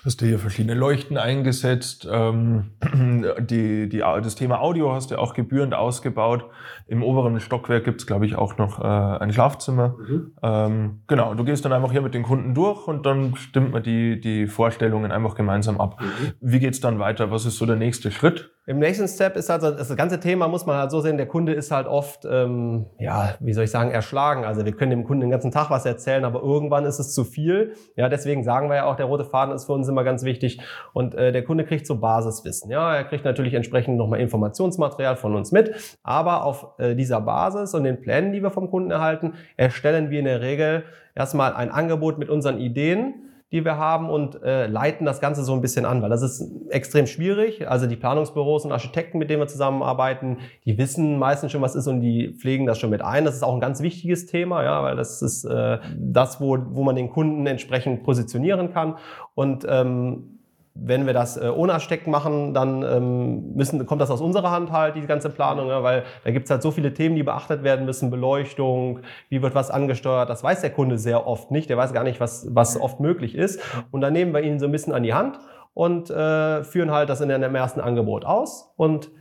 Hast 0.05 0.21
du 0.21 0.25
hier 0.25 0.39
verschiedene 0.39 0.73
Leuchten 0.73 1.17
eingesetzt. 1.17 2.07
Ähm, 2.09 2.71
die, 3.39 3.89
die, 3.89 3.99
das 3.99 4.35
Thema 4.35 4.61
Audio 4.61 4.93
hast 4.93 5.11
du 5.11 5.17
auch 5.17 5.33
gebührend 5.33 5.73
ausgebaut. 5.73 6.45
Im 6.87 7.03
oberen 7.03 7.39
Stockwerk 7.39 7.83
gibt 7.83 8.01
es, 8.01 8.07
glaube 8.07 8.25
ich, 8.25 8.35
auch 8.35 8.57
noch 8.57 8.79
äh, 8.79 8.83
ein 8.83 9.31
Schlafzimmer. 9.33 9.95
Mhm. 9.97 10.31
Ähm, 10.41 11.01
genau, 11.07 11.33
du 11.33 11.43
gehst 11.43 11.65
dann 11.65 11.73
einfach 11.73 11.91
hier 11.91 12.01
mit 12.01 12.13
den 12.13 12.23
Kunden 12.23 12.53
durch 12.53 12.87
und 12.87 13.05
dann 13.05 13.35
stimmt 13.35 13.71
man 13.71 13.83
die, 13.83 14.19
die 14.19 14.47
Vorstellungen 14.47 15.11
einfach 15.11 15.35
gemeinsam 15.35 15.79
ab. 15.79 16.01
Mhm. 16.01 16.33
Wie 16.39 16.59
geht's 16.59 16.79
dann 16.79 16.99
weiter? 16.99 17.31
Was 17.31 17.45
ist 17.45 17.57
so 17.57 17.65
der 17.65 17.75
nächste 17.75 18.11
Schritt? 18.11 18.51
Im 18.65 18.79
nächsten 18.79 19.09
Step 19.09 19.35
ist 19.35 19.51
also 19.51 19.71
das 19.71 19.93
ganze 19.97 20.21
Thema 20.21 20.47
muss 20.47 20.65
man 20.65 20.77
halt 20.77 20.89
so 20.89 21.01
sehen, 21.01 21.17
der 21.17 21.25
Kunde 21.25 21.51
ist 21.51 21.69
halt 21.69 21.85
oft, 21.85 22.23
ähm, 22.23 22.85
ja, 22.97 23.35
wie 23.41 23.51
soll 23.51 23.65
ich 23.65 23.71
sagen, 23.71 23.91
erschlagen. 23.91 24.45
Also 24.45 24.63
wir 24.63 24.71
können 24.71 24.91
dem 24.91 25.03
Kunden 25.03 25.19
den 25.19 25.31
ganzen 25.31 25.51
Tag 25.51 25.69
was 25.69 25.85
erzählen, 25.85 26.23
aber 26.23 26.41
irgendwann 26.41 26.85
ist 26.85 26.97
es 26.97 27.13
zu 27.13 27.25
viel. 27.25 27.73
Ja, 27.97 28.07
deswegen 28.07 28.45
sagen 28.45 28.69
wir 28.69 28.77
ja 28.77 28.85
auch, 28.85 28.95
der 28.95 29.07
rote 29.07 29.25
Faden 29.25 29.53
ist 29.53 29.65
für 29.65 29.73
uns 29.73 29.89
immer 29.89 30.05
ganz 30.05 30.23
wichtig. 30.23 30.61
Und 30.93 31.13
äh, 31.13 31.33
der 31.33 31.43
Kunde 31.43 31.65
kriegt 31.65 31.85
so 31.85 31.99
Basiswissen. 31.99 32.71
Ja, 32.71 32.95
er 32.95 33.03
kriegt 33.03 33.25
natürlich 33.25 33.53
entsprechend 33.53 33.97
nochmal 33.97 34.21
Informationsmaterial 34.21 35.17
von 35.17 35.35
uns 35.35 35.51
mit, 35.51 35.97
aber 36.01 36.45
auf 36.45 36.67
äh, 36.77 36.95
dieser 36.95 37.19
Basis 37.19 37.73
und 37.73 37.83
den 37.83 37.99
Plänen, 37.99 38.31
die 38.31 38.41
wir 38.41 38.51
vom 38.51 38.69
Kunden 38.69 38.91
erhalten, 38.91 39.33
erstellen 39.57 40.09
wir 40.09 40.19
in 40.19 40.25
der 40.25 40.39
Regel 40.39 40.85
erstmal 41.15 41.53
ein 41.53 41.69
Angebot 41.69 42.17
mit 42.17 42.29
unseren 42.29 42.59
Ideen 42.59 43.23
die 43.53 43.63
wir 43.63 43.77
haben 43.77 44.09
und 44.09 44.41
äh, 44.41 44.65
leiten 44.65 45.05
das 45.05 45.21
Ganze 45.21 45.43
so 45.43 45.53
ein 45.53 45.61
bisschen 45.61 45.85
an, 45.85 46.01
weil 46.01 46.09
das 46.09 46.23
ist 46.23 46.43
extrem 46.69 47.05
schwierig. 47.05 47.69
Also 47.69 47.85
die 47.85 47.95
Planungsbüros 47.95 48.65
und 48.65 48.71
Architekten, 48.71 49.19
mit 49.19 49.29
denen 49.29 49.41
wir 49.41 49.47
zusammenarbeiten, 49.47 50.39
die 50.65 50.79
wissen 50.79 51.19
meistens 51.19 51.51
schon, 51.51 51.61
was 51.61 51.75
ist 51.75 51.85
und 51.85 52.01
die 52.01 52.33
pflegen 52.33 52.65
das 52.65 52.79
schon 52.79 52.89
mit 52.89 53.03
ein. 53.03 53.25
Das 53.25 53.35
ist 53.35 53.43
auch 53.43 53.53
ein 53.53 53.61
ganz 53.61 53.81
wichtiges 53.83 54.25
Thema, 54.25 54.63
ja, 54.63 54.81
weil 54.81 54.95
das 54.95 55.21
ist 55.21 55.45
äh, 55.45 55.77
das, 55.95 56.41
wo, 56.41 56.57
wo 56.71 56.83
man 56.83 56.95
den 56.95 57.11
Kunden 57.11 57.45
entsprechend 57.45 58.03
positionieren 58.03 58.73
kann. 58.73 58.95
Und 59.35 59.67
ähm, 59.69 60.32
wenn 60.75 61.05
wir 61.05 61.13
das 61.13 61.37
äh, 61.37 61.49
ohne 61.49 61.73
Architekten 61.73 62.09
machen, 62.09 62.53
dann 62.53 62.81
ähm, 62.83 63.53
müssen, 63.53 63.85
kommt 63.85 64.01
das 64.01 64.09
aus 64.09 64.21
unserer 64.21 64.49
Hand 64.49 64.71
halt, 64.71 64.95
die 64.95 65.05
ganze 65.05 65.29
Planung, 65.29 65.67
ja, 65.67 65.83
weil 65.83 66.03
da 66.23 66.31
gibt 66.31 66.45
es 66.45 66.51
halt 66.51 66.63
so 66.63 66.71
viele 66.71 66.93
Themen, 66.93 67.15
die 67.15 67.23
beachtet 67.23 67.63
werden 67.63 67.85
müssen, 67.85 68.09
Beleuchtung, 68.09 69.01
wie 69.29 69.41
wird 69.41 69.53
was 69.53 69.69
angesteuert, 69.69 70.29
das 70.29 70.43
weiß 70.43 70.61
der 70.61 70.71
Kunde 70.71 70.97
sehr 70.97 71.27
oft 71.27 71.51
nicht, 71.51 71.69
der 71.69 71.77
weiß 71.77 71.93
gar 71.93 72.03
nicht, 72.03 72.19
was, 72.19 72.47
was 72.49 72.79
oft 72.79 72.99
möglich 72.99 73.35
ist. 73.35 73.61
Und 73.91 74.01
dann 74.01 74.13
nehmen 74.13 74.33
wir 74.33 74.41
ihn 74.41 74.59
so 74.59 74.65
ein 74.65 74.71
bisschen 74.71 74.93
an 74.93 75.03
die 75.03 75.13
Hand 75.13 75.39
und 75.75 76.09
äh, 76.09 76.63
führen 76.63 76.91
halt 76.91 77.09
das 77.09 77.21
in 77.21 77.31
einem 77.31 77.53
ersten 77.53 77.79
Angebot 77.79 78.25
aus. 78.25 78.73
Und 78.75 79.11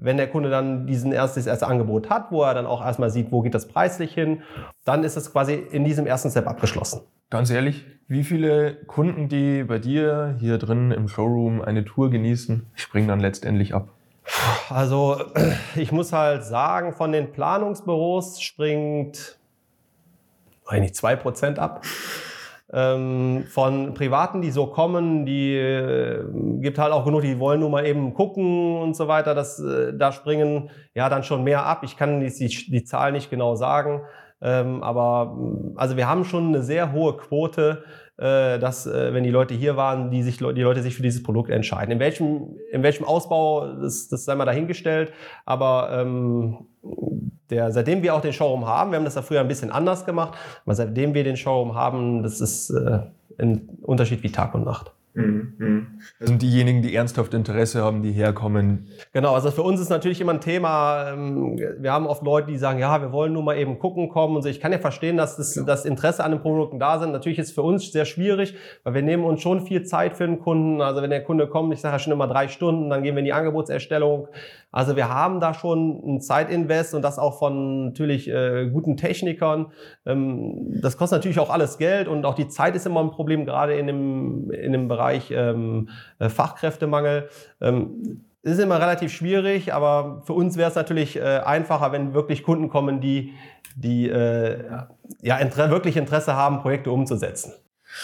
wenn 0.00 0.16
der 0.16 0.28
Kunde 0.28 0.50
dann 0.50 0.86
diesen 0.86 1.12
erst, 1.12 1.36
das 1.36 1.46
erste 1.46 1.66
Angebot 1.66 2.10
hat, 2.10 2.30
wo 2.30 2.42
er 2.42 2.54
dann 2.54 2.66
auch 2.66 2.84
erstmal 2.84 3.10
sieht, 3.10 3.32
wo 3.32 3.42
geht 3.42 3.54
das 3.54 3.68
preislich 3.68 4.14
hin, 4.14 4.42
dann 4.84 5.04
ist 5.04 5.16
es 5.16 5.32
quasi 5.32 5.54
in 5.54 5.84
diesem 5.84 6.06
ersten 6.06 6.30
Step 6.30 6.46
abgeschlossen. 6.46 7.02
Ganz 7.28 7.50
ehrlich, 7.50 7.84
wie 8.06 8.22
viele 8.22 8.76
Kunden, 8.86 9.28
die 9.28 9.64
bei 9.64 9.80
dir 9.80 10.36
hier 10.38 10.58
drin 10.58 10.92
im 10.92 11.08
Showroom 11.08 11.60
eine 11.60 11.84
Tour 11.84 12.08
genießen, 12.08 12.66
springen 12.76 13.08
dann 13.08 13.18
letztendlich 13.18 13.74
ab? 13.74 13.88
Also 14.68 15.20
ich 15.76 15.90
muss 15.90 16.12
halt 16.12 16.44
sagen, 16.44 16.92
von 16.92 17.10
den 17.10 17.32
Planungsbüros 17.32 18.40
springt 18.40 19.38
eigentlich 20.66 20.94
zwei 20.94 21.16
Prozent 21.16 21.58
ab. 21.58 21.84
Ähm, 22.72 23.44
von 23.48 23.94
Privaten, 23.94 24.40
die 24.40 24.50
so 24.50 24.66
kommen, 24.66 25.24
die 25.24 25.54
äh, 25.54 26.24
gibt 26.60 26.78
halt 26.78 26.92
auch 26.92 27.04
genug, 27.04 27.22
die 27.22 27.38
wollen 27.38 27.60
nur 27.60 27.70
mal 27.70 27.86
eben 27.86 28.14
gucken 28.14 28.76
und 28.78 28.94
so 28.94 29.08
weiter. 29.08 29.34
Das, 29.34 29.60
äh, 29.60 29.94
da 29.96 30.12
springen 30.12 30.70
ja 30.94 31.08
dann 31.08 31.24
schon 31.24 31.42
mehr 31.42 31.64
ab. 31.64 31.82
Ich 31.82 31.96
kann 31.96 32.20
die, 32.20 32.28
die, 32.28 32.70
die 32.70 32.84
Zahl 32.84 33.12
nicht 33.12 33.30
genau 33.30 33.54
sagen. 33.54 34.02
Ähm, 34.40 34.82
aber 34.82 35.36
also 35.76 35.96
wir 35.96 36.08
haben 36.08 36.24
schon 36.24 36.48
eine 36.48 36.62
sehr 36.62 36.92
hohe 36.92 37.16
Quote, 37.16 37.84
äh, 38.18 38.58
dass 38.58 38.86
äh, 38.86 39.12
wenn 39.14 39.24
die 39.24 39.30
Leute 39.30 39.54
hier 39.54 39.76
waren, 39.76 40.10
die 40.10 40.22
sich 40.22 40.38
die 40.38 40.62
Leute 40.62 40.82
sich 40.82 40.94
für 40.94 41.02
dieses 41.02 41.22
Produkt 41.22 41.50
entscheiden. 41.50 41.92
In 41.92 41.98
welchem 42.00 42.56
in 42.70 42.82
welchem 42.82 43.04
Ausbau, 43.04 43.74
das, 43.74 44.08
das 44.08 44.24
sei 44.24 44.34
mal 44.34 44.44
dahingestellt. 44.44 45.12
Aber 45.44 45.90
ähm, 45.92 46.66
der, 47.50 47.70
seitdem 47.72 48.02
wir 48.02 48.14
auch 48.14 48.20
den 48.20 48.32
Showroom 48.32 48.66
haben, 48.66 48.90
wir 48.90 48.98
haben 48.98 49.04
das 49.04 49.14
ja 49.14 49.22
früher 49.22 49.40
ein 49.40 49.48
bisschen 49.48 49.70
anders 49.70 50.04
gemacht, 50.04 50.36
aber 50.64 50.74
seitdem 50.74 51.14
wir 51.14 51.24
den 51.24 51.36
Showroom 51.36 51.74
haben, 51.74 52.22
das 52.22 52.40
ist 52.40 52.70
äh, 52.70 53.00
ein 53.38 53.68
Unterschied 53.82 54.22
wie 54.22 54.32
Tag 54.32 54.54
und 54.54 54.64
Nacht. 54.64 54.95
Also 56.20 56.34
diejenigen, 56.34 56.82
die 56.82 56.94
ernsthaft 56.94 57.32
Interesse 57.32 57.82
haben, 57.82 58.02
die 58.02 58.12
herkommen. 58.12 58.88
Genau, 59.12 59.34
also 59.34 59.50
für 59.50 59.62
uns 59.62 59.80
ist 59.80 59.88
natürlich 59.88 60.20
immer 60.20 60.32
ein 60.32 60.42
Thema, 60.42 61.12
ähm, 61.12 61.56
wir 61.56 61.92
haben 61.92 62.06
oft 62.06 62.22
Leute, 62.22 62.48
die 62.48 62.58
sagen, 62.58 62.78
ja, 62.78 63.00
wir 63.00 63.12
wollen 63.12 63.32
nur 63.32 63.42
mal 63.42 63.56
eben 63.56 63.78
gucken 63.78 64.10
kommen 64.10 64.36
und 64.36 64.42
so. 64.42 64.48
Ich 64.48 64.60
kann 64.60 64.72
ja 64.72 64.78
verstehen, 64.78 65.16
dass 65.16 65.36
das, 65.36 65.54
das 65.66 65.86
Interesse 65.86 66.22
an 66.22 66.32
den 66.32 66.40
Produkten 66.40 66.78
da 66.78 66.98
sind. 66.98 67.12
Natürlich 67.12 67.38
ist 67.38 67.48
es 67.48 67.54
für 67.54 67.62
uns 67.62 67.90
sehr 67.90 68.04
schwierig, 68.04 68.54
weil 68.84 68.92
wir 68.92 69.02
nehmen 69.02 69.24
uns 69.24 69.40
schon 69.40 69.62
viel 69.62 69.84
Zeit 69.84 70.16
für 70.16 70.26
den 70.26 70.38
Kunden. 70.38 70.82
Also 70.82 71.00
wenn 71.00 71.10
der 71.10 71.24
Kunde 71.24 71.46
kommt, 71.46 71.72
ich 71.72 71.80
sage 71.80 71.94
ja 71.94 71.98
schon 71.98 72.12
immer 72.12 72.28
drei 72.28 72.48
Stunden, 72.48 72.90
dann 72.90 73.02
gehen 73.02 73.14
wir 73.14 73.20
in 73.20 73.24
die 73.24 73.32
Angebotserstellung. 73.32 74.28
Also 74.76 74.94
wir 74.94 75.08
haben 75.08 75.40
da 75.40 75.54
schon 75.54 76.02
ein 76.04 76.20
Zeitinvest 76.20 76.92
und 76.92 77.00
das 77.00 77.18
auch 77.18 77.38
von 77.38 77.86
natürlich 77.86 78.28
äh, 78.28 78.68
guten 78.70 78.98
Technikern. 78.98 79.72
Ähm, 80.04 80.78
das 80.82 80.98
kostet 80.98 81.20
natürlich 81.20 81.38
auch 81.38 81.48
alles 81.48 81.78
Geld 81.78 82.08
und 82.08 82.26
auch 82.26 82.34
die 82.34 82.48
Zeit 82.48 82.76
ist 82.76 82.84
immer 82.84 83.00
ein 83.00 83.10
Problem, 83.10 83.46
gerade 83.46 83.74
in 83.74 83.86
dem, 83.86 84.50
in 84.50 84.72
dem 84.72 84.86
Bereich 84.86 85.30
ähm, 85.30 85.88
äh, 86.18 86.28
Fachkräftemangel. 86.28 87.30
Ähm, 87.62 88.26
ist 88.42 88.58
immer 88.60 88.78
relativ 88.78 89.12
schwierig, 89.12 89.72
aber 89.72 90.20
für 90.26 90.34
uns 90.34 90.58
wäre 90.58 90.68
es 90.68 90.76
natürlich 90.76 91.16
äh, 91.16 91.22
einfacher, 91.22 91.90
wenn 91.92 92.12
wirklich 92.12 92.42
Kunden 92.42 92.68
kommen, 92.68 93.00
die, 93.00 93.32
die 93.76 94.10
äh, 94.10 94.62
ja, 95.22 95.38
Inter 95.38 95.70
wirklich 95.70 95.96
Interesse 95.96 96.36
haben, 96.36 96.58
Projekte 96.60 96.90
umzusetzen. 96.90 97.54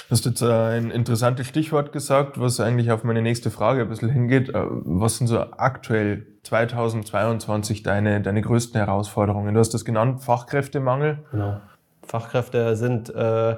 Du 0.09 0.13
hast 0.13 0.25
jetzt 0.25 0.43
ein 0.43 0.91
interessantes 0.91 1.47
Stichwort 1.47 1.93
gesagt, 1.93 2.41
was 2.41 2.61
eigentlich 2.61 2.91
auf 2.91 3.05
meine 3.05 3.23
nächste 3.23 3.51
Frage 3.51 3.83
ein 3.83 3.89
bisschen 3.89 4.11
hingeht. 4.11 4.49
Äh, 4.51 4.65
was 4.69 5.19
sind 5.19 5.27
so 5.27 5.39
aktuell 5.39 6.27
2022 6.43 7.83
deine, 7.83 8.21
deine 8.21 8.43
größten 8.43 8.79
Herausforderungen? 8.79 9.55
Du 9.55 9.61
hast 9.61 9.75
das 9.75 9.85
genannt, 9.85 10.23
Fachkräftemangel. 10.23 11.19
Genau. 11.31 11.61
Fachkräfte 12.05 12.77
sind 12.77 13.15
äh, 13.15 13.57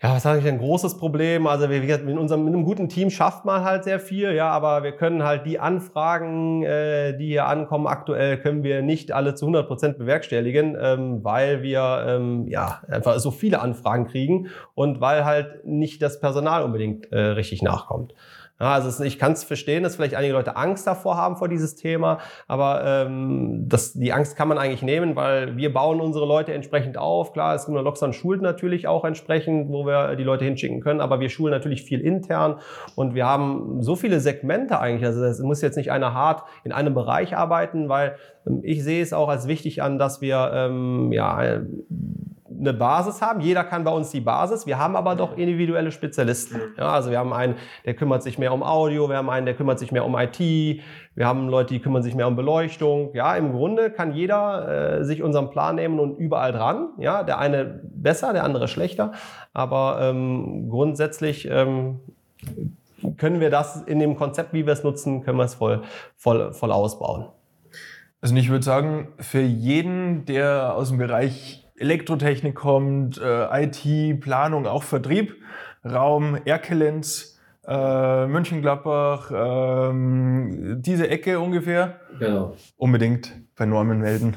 ja, 0.00 0.14
was 0.14 0.22
sage 0.22 0.38
ich, 0.38 0.46
ein 0.46 0.58
großes 0.58 0.96
Problem. 0.96 1.48
Also 1.48 1.70
wir, 1.70 1.82
in 1.82 2.18
unserem 2.18 2.44
mit 2.44 2.54
einem 2.54 2.64
guten 2.64 2.88
Team 2.88 3.10
schafft 3.10 3.44
man 3.44 3.64
halt 3.64 3.82
sehr 3.82 3.98
viel, 3.98 4.32
ja, 4.32 4.48
aber 4.48 4.84
wir 4.84 4.92
können 4.92 5.24
halt 5.24 5.44
die 5.44 5.58
Anfragen, 5.58 6.62
äh, 6.62 7.16
die 7.16 7.26
hier 7.26 7.46
ankommen, 7.46 7.88
aktuell 7.88 8.38
können 8.38 8.62
wir 8.62 8.82
nicht 8.82 9.10
alle 9.10 9.34
zu 9.34 9.46
100 9.46 9.66
Prozent 9.66 9.98
bewerkstelligen, 9.98 10.76
ähm, 10.80 11.24
weil 11.24 11.62
wir 11.62 12.04
ähm, 12.06 12.46
ja 12.46 12.80
einfach 12.88 13.18
so 13.18 13.32
viele 13.32 13.60
Anfragen 13.60 14.06
kriegen 14.06 14.50
und 14.74 15.00
weil 15.00 15.24
halt 15.24 15.64
nicht 15.66 16.00
das 16.00 16.20
Personal 16.20 16.62
unbedingt 16.62 17.10
äh, 17.10 17.18
richtig 17.18 17.62
nachkommt. 17.62 18.14
Ja, 18.60 18.72
also 18.72 19.04
ich 19.04 19.20
kann 19.20 19.32
es 19.32 19.44
verstehen, 19.44 19.84
dass 19.84 19.96
vielleicht 19.96 20.16
einige 20.16 20.32
Leute 20.32 20.56
Angst 20.56 20.84
davor 20.86 21.16
haben 21.16 21.36
vor 21.36 21.48
dieses 21.48 21.76
Thema, 21.76 22.18
aber 22.48 22.82
ähm, 22.84 23.68
das, 23.68 23.92
die 23.92 24.12
Angst 24.12 24.34
kann 24.34 24.48
man 24.48 24.58
eigentlich 24.58 24.82
nehmen, 24.82 25.14
weil 25.14 25.56
wir 25.56 25.72
bauen 25.72 26.00
unsere 26.00 26.26
Leute 26.26 26.52
entsprechend 26.52 26.98
auf. 26.98 27.32
Klar, 27.32 27.54
es 27.54 27.66
gibt 27.66 27.78
Loxon 27.78 28.12
schult 28.12 28.42
natürlich 28.42 28.88
auch 28.88 29.04
entsprechend, 29.04 29.70
wo 29.70 29.86
wir 29.86 30.16
die 30.16 30.24
Leute 30.24 30.44
hinschicken 30.44 30.80
können, 30.80 31.00
aber 31.00 31.20
wir 31.20 31.28
schulen 31.28 31.52
natürlich 31.52 31.84
viel 31.84 32.00
intern 32.00 32.58
und 32.96 33.14
wir 33.14 33.26
haben 33.26 33.80
so 33.80 33.94
viele 33.94 34.18
Segmente 34.18 34.80
eigentlich. 34.80 35.06
Also 35.06 35.22
es 35.24 35.38
muss 35.38 35.62
jetzt 35.62 35.76
nicht 35.76 35.92
einer 35.92 36.12
hart 36.12 36.42
in 36.64 36.72
einem 36.72 36.94
Bereich 36.94 37.36
arbeiten, 37.36 37.88
weil 37.88 38.16
ähm, 38.44 38.60
ich 38.64 38.82
sehe 38.82 39.02
es 39.02 39.12
auch 39.12 39.28
als 39.28 39.46
wichtig 39.46 39.82
an, 39.82 40.00
dass 40.00 40.20
wir 40.20 40.50
ähm, 40.52 41.12
ja 41.12 41.60
eine 42.50 42.72
Basis 42.72 43.20
haben. 43.20 43.40
Jeder 43.40 43.64
kann 43.64 43.84
bei 43.84 43.90
uns 43.90 44.10
die 44.10 44.20
Basis. 44.20 44.66
Wir 44.66 44.78
haben 44.78 44.96
aber 44.96 45.14
doch 45.14 45.36
individuelle 45.36 45.92
Spezialisten. 45.92 46.60
Ja, 46.76 46.92
also 46.92 47.10
wir 47.10 47.18
haben 47.18 47.32
einen, 47.32 47.56
der 47.84 47.94
kümmert 47.94 48.22
sich 48.22 48.38
mehr 48.38 48.52
um 48.52 48.62
Audio, 48.62 49.08
wir 49.08 49.16
haben 49.16 49.30
einen, 49.30 49.46
der 49.46 49.54
kümmert 49.54 49.78
sich 49.78 49.92
mehr 49.92 50.04
um 50.04 50.16
IT, 50.16 50.38
wir 50.38 51.26
haben 51.26 51.48
Leute, 51.48 51.74
die 51.74 51.80
kümmern 51.80 52.02
sich 52.02 52.14
mehr 52.14 52.26
um 52.26 52.36
Beleuchtung. 52.36 53.14
Ja, 53.14 53.34
im 53.36 53.52
Grunde 53.52 53.90
kann 53.90 54.12
jeder 54.12 54.98
äh, 54.98 55.04
sich 55.04 55.22
unseren 55.22 55.50
Plan 55.50 55.76
nehmen 55.76 55.98
und 55.98 56.16
überall 56.18 56.52
dran. 56.52 56.90
Ja, 56.98 57.22
der 57.22 57.38
eine 57.38 57.80
besser, 57.82 58.32
der 58.32 58.44
andere 58.44 58.68
schlechter. 58.68 59.12
Aber 59.52 59.98
ähm, 60.00 60.68
grundsätzlich 60.70 61.48
ähm, 61.50 62.00
können 63.16 63.40
wir 63.40 63.50
das 63.50 63.82
in 63.82 63.98
dem 63.98 64.16
Konzept, 64.16 64.52
wie 64.52 64.66
wir 64.66 64.72
es 64.72 64.84
nutzen, 64.84 65.22
können 65.22 65.38
wir 65.38 65.44
es 65.44 65.54
voll, 65.54 65.82
voll, 66.16 66.52
voll 66.52 66.72
ausbauen. 66.72 67.26
Also 68.20 68.34
ich 68.34 68.50
würde 68.50 68.64
sagen, 68.64 69.08
für 69.18 69.40
jeden, 69.40 70.24
der 70.24 70.74
aus 70.74 70.88
dem 70.88 70.98
Bereich 70.98 71.67
Elektrotechnik 71.78 72.54
kommt, 72.54 73.18
äh, 73.18 73.64
IT, 73.64 74.20
Planung, 74.20 74.66
auch 74.66 74.82
Vertrieb, 74.82 75.36
Raum, 75.84 76.36
Erkelenz, 76.44 77.38
äh, 77.66 78.26
Mönchengladbach, 78.26 79.30
äh, 79.30 80.76
diese 80.76 81.08
Ecke 81.08 81.38
ungefähr. 81.38 82.00
Genau. 82.18 82.56
Unbedingt 82.76 83.32
bei 83.56 83.66
Norman 83.66 84.00
melden. 84.00 84.36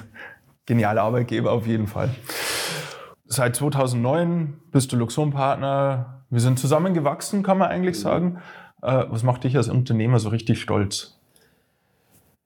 Genialer 0.65 1.03
Arbeitgeber 1.03 1.51
auf 1.51 1.65
jeden 1.65 1.87
Fall. 1.87 2.09
Seit 3.25 3.55
2009 3.55 4.59
bist 4.71 4.91
du 4.91 4.97
Luxon-Partner. 4.97 6.23
Wir 6.29 6.39
sind 6.41 6.59
zusammengewachsen, 6.59 7.43
kann 7.43 7.57
man 7.57 7.69
eigentlich 7.69 7.99
sagen. 7.99 8.41
Äh, 8.81 9.05
was 9.09 9.23
macht 9.23 9.43
dich 9.43 9.55
als 9.55 9.69
Unternehmer 9.69 10.19
so 10.19 10.29
richtig 10.29 10.61
stolz? 10.61 11.17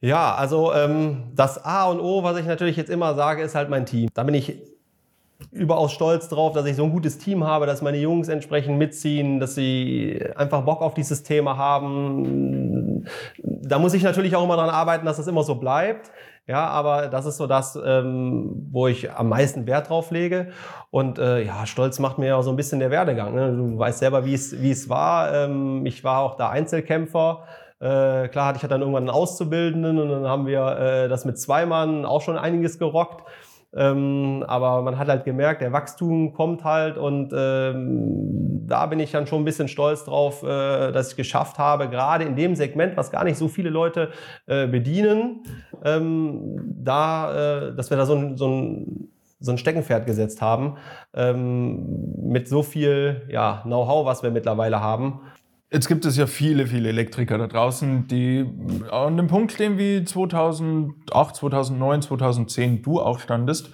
Ja, 0.02 0.36
also 0.36 0.74
ähm, 0.74 1.32
das 1.34 1.64
A 1.66 1.86
und 1.86 2.00
O, 2.00 2.24
was 2.24 2.38
ich 2.38 2.46
natürlich 2.46 2.78
jetzt 2.78 2.92
immer 2.92 3.16
sage, 3.16 3.42
ist 3.42 3.56
halt 3.56 3.70
mein 3.70 3.86
Team. 3.88 4.10
Da 4.14 4.24
bin 4.24 4.36
ich 4.36 4.62
überaus 5.52 5.92
stolz 5.92 6.30
drauf, 6.30 6.54
dass 6.54 6.66
ich 6.66 6.76
so 6.76 6.84
ein 6.84 6.92
gutes 6.92 7.18
Team 7.18 7.44
habe, 7.44 7.66
dass 7.66 7.82
meine 7.82 7.98
Jungs 7.98 8.28
entsprechend 8.30 8.78
mitziehen, 8.78 9.40
dass 9.40 9.56
sie 9.56 10.22
einfach 10.36 10.62
Bock 10.62 10.82
auf 10.82 10.94
dieses 10.94 11.24
Thema 11.24 11.58
haben. 11.58 13.06
Da 13.44 13.80
muss 13.80 13.94
ich 13.94 14.04
natürlich 14.04 14.36
auch 14.36 14.44
immer 14.44 14.56
dran 14.56 14.70
arbeiten, 14.70 15.06
dass 15.06 15.18
das 15.18 15.28
immer 15.28 15.44
so 15.44 15.56
bleibt. 15.56 16.12
Ja, 16.48 16.68
aber 16.68 17.08
das 17.08 17.26
ist 17.26 17.38
so 17.38 17.48
das, 17.48 17.78
ähm, 17.84 18.68
wo 18.72 18.88
ich 18.88 19.12
am 19.12 19.30
meisten 19.30 19.66
Wert 19.66 19.90
drauf 19.90 20.12
lege. 20.12 20.50
Und 20.92 21.18
äh, 21.18 21.42
ja, 21.42 21.66
Stolz 21.66 21.98
macht 21.98 22.20
mir 22.20 22.28
ja 22.28 22.36
auch 22.36 22.44
so 22.44 22.52
ein 22.52 22.56
bisschen 22.56 22.80
der 22.80 22.92
Werdegang. 22.92 23.34
Ne? 23.34 23.52
Du 23.52 23.80
weißt 23.80 23.98
selber, 23.98 24.26
wie 24.26 24.36
es 24.36 24.62
wie 24.62 24.70
es 24.70 24.88
war. 24.88 25.34
Ähm, 25.34 25.88
ich 25.88 26.04
war 26.04 26.20
auch 26.20 26.36
da 26.36 26.50
Einzelkämpfer. 26.50 27.46
Äh, 27.80 28.28
klar 28.28 28.48
hatte 28.48 28.60
ich 28.62 28.70
dann 28.70 28.82
irgendwann 28.82 29.04
einen 29.04 29.10
Auszubildenden 29.10 30.00
und 30.00 30.10
dann 30.10 30.28
haben 30.28 30.46
wir 30.46 30.78
äh, 30.78 31.10
das 31.10 31.26
mit 31.26 31.40
zwei 31.40 31.66
Mann 31.66 32.06
auch 32.06 32.22
schon 32.22 32.38
einiges 32.38 32.78
gerockt. 32.78 33.24
Ähm, 33.76 34.44
aber 34.48 34.82
man 34.82 34.98
hat 34.98 35.08
halt 35.10 35.26
gemerkt, 35.26 35.62
der 35.62 35.74
Wachstum 35.74 36.34
kommt 36.34 36.64
halt 36.64 36.98
und 36.98 37.34
ähm, 37.36 38.66
da 38.68 38.86
bin 38.86 39.00
ich 39.00 39.12
dann 39.12 39.28
schon 39.28 39.42
ein 39.42 39.46
bisschen 39.46 39.68
stolz 39.68 40.06
drauf, 40.06 40.44
äh, 40.44 40.92
dass 40.92 41.12
ich 41.12 41.16
geschafft 41.18 41.58
habe, 41.60 41.90
gerade 41.90 42.24
in 42.24 42.36
dem 42.36 42.56
Segment, 42.56 42.96
was 42.96 43.12
gar 43.12 43.24
nicht 43.26 43.38
so 43.38 43.48
viele 43.48 43.70
Leute 43.70 44.12
äh, 44.48 44.68
bedienen, 44.68 45.44
ähm, 45.84 46.76
da, 46.84 47.68
äh, 47.68 47.76
dass 47.76 47.90
wir 47.90 47.98
da 47.98 48.06
so 48.06 48.16
ein, 48.16 48.38
so 48.38 48.48
ein 48.48 49.10
so 49.40 49.52
ein 49.52 49.58
Steckenpferd 49.58 50.06
gesetzt 50.06 50.42
haben, 50.42 50.78
ähm, 51.14 52.14
mit 52.18 52.48
so 52.48 52.64
viel 52.64 53.28
ja, 53.30 53.62
Know-how, 53.64 54.06
was 54.06 54.24
wir 54.24 54.32
mittlerweile 54.32 54.80
haben. 54.80 55.22
Jetzt 55.76 55.90
gibt 55.90 56.06
es 56.06 56.16
ja 56.16 56.26
viele, 56.26 56.68
viele 56.68 56.88
Elektriker 56.88 57.38
da 57.38 57.48
draußen, 57.48 58.08
die 58.08 58.50
an 58.92 59.18
dem 59.18 59.28
Punkt 59.28 59.52
stehen, 59.52 59.78
wie 59.78 60.06
2008, 60.06 61.36
2009, 61.36 62.02
2010 62.02 62.82
du 62.82 63.02
auch 63.02 63.20
standest, 63.20 63.72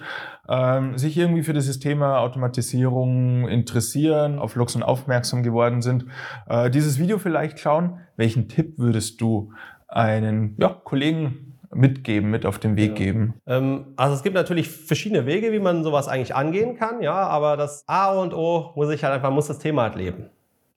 ähm, 0.48 0.98
sich 0.98 1.16
irgendwie 1.16 1.44
für 1.44 1.52
dieses 1.52 1.78
Thema 1.78 2.18
Automatisierung 2.18 3.46
interessieren, 3.46 4.40
auf 4.40 4.56
Luxon 4.56 4.82
aufmerksam 4.82 5.44
geworden 5.44 5.80
sind, 5.80 6.06
äh, 6.48 6.70
dieses 6.70 6.98
Video 6.98 7.18
vielleicht 7.20 7.60
schauen. 7.60 8.00
Welchen 8.16 8.48
Tipp 8.48 8.78
würdest 8.78 9.20
du 9.20 9.52
einen 9.86 10.56
ja, 10.58 10.70
Kollegen 10.70 11.60
mitgeben, 11.72 12.32
mit 12.32 12.46
auf 12.46 12.58
den 12.58 12.74
Weg 12.74 12.96
geben? 12.96 13.34
Ähm, 13.46 13.92
also 13.94 14.16
es 14.16 14.24
gibt 14.24 14.34
natürlich 14.34 14.68
verschiedene 14.68 15.24
Wege, 15.24 15.52
wie 15.52 15.60
man 15.60 15.84
sowas 15.84 16.08
eigentlich 16.08 16.34
angehen 16.34 16.74
kann, 16.74 17.00
ja, 17.00 17.28
aber 17.28 17.56
das 17.56 17.84
A 17.86 18.12
und 18.12 18.34
O 18.34 18.72
muss 18.74 18.90
ich 18.90 19.04
halt 19.04 19.14
einfach, 19.14 19.30
muss 19.30 19.46
das 19.46 19.60
Thema 19.60 19.82
halt 19.82 19.94
leben. 19.94 20.30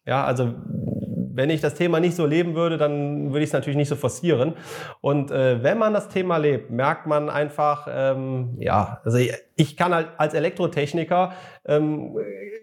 Ja, 0.06 0.24
also 0.24 0.54
wenn 1.36 1.50
ich 1.50 1.62
das 1.62 1.76
Thema 1.76 2.00
nicht 2.00 2.16
so 2.16 2.26
leben 2.26 2.56
würde, 2.56 2.78
dann 2.78 3.32
würde 3.32 3.44
ich 3.44 3.50
es 3.50 3.54
natürlich 3.54 3.78
nicht 3.78 3.90
so 3.90 3.96
forcieren. 3.96 4.54
Und 5.02 5.32
äh, 5.32 5.62
wenn 5.62 5.78
man 5.78 5.94
das 5.94 6.08
Thema 6.10 6.38
lebt, 6.38 6.72
merkt 6.72 7.08
man 7.08 7.30
einfach, 7.30 7.88
ähm, 7.92 8.56
ja, 8.60 9.02
also 9.04 9.18
ich, 9.18 9.34
ich 9.56 9.78
kann 9.78 9.94
halt 9.94 10.08
als 10.18 10.34
Elektrotechniker, 10.34 11.34
ähm, 11.66 12.18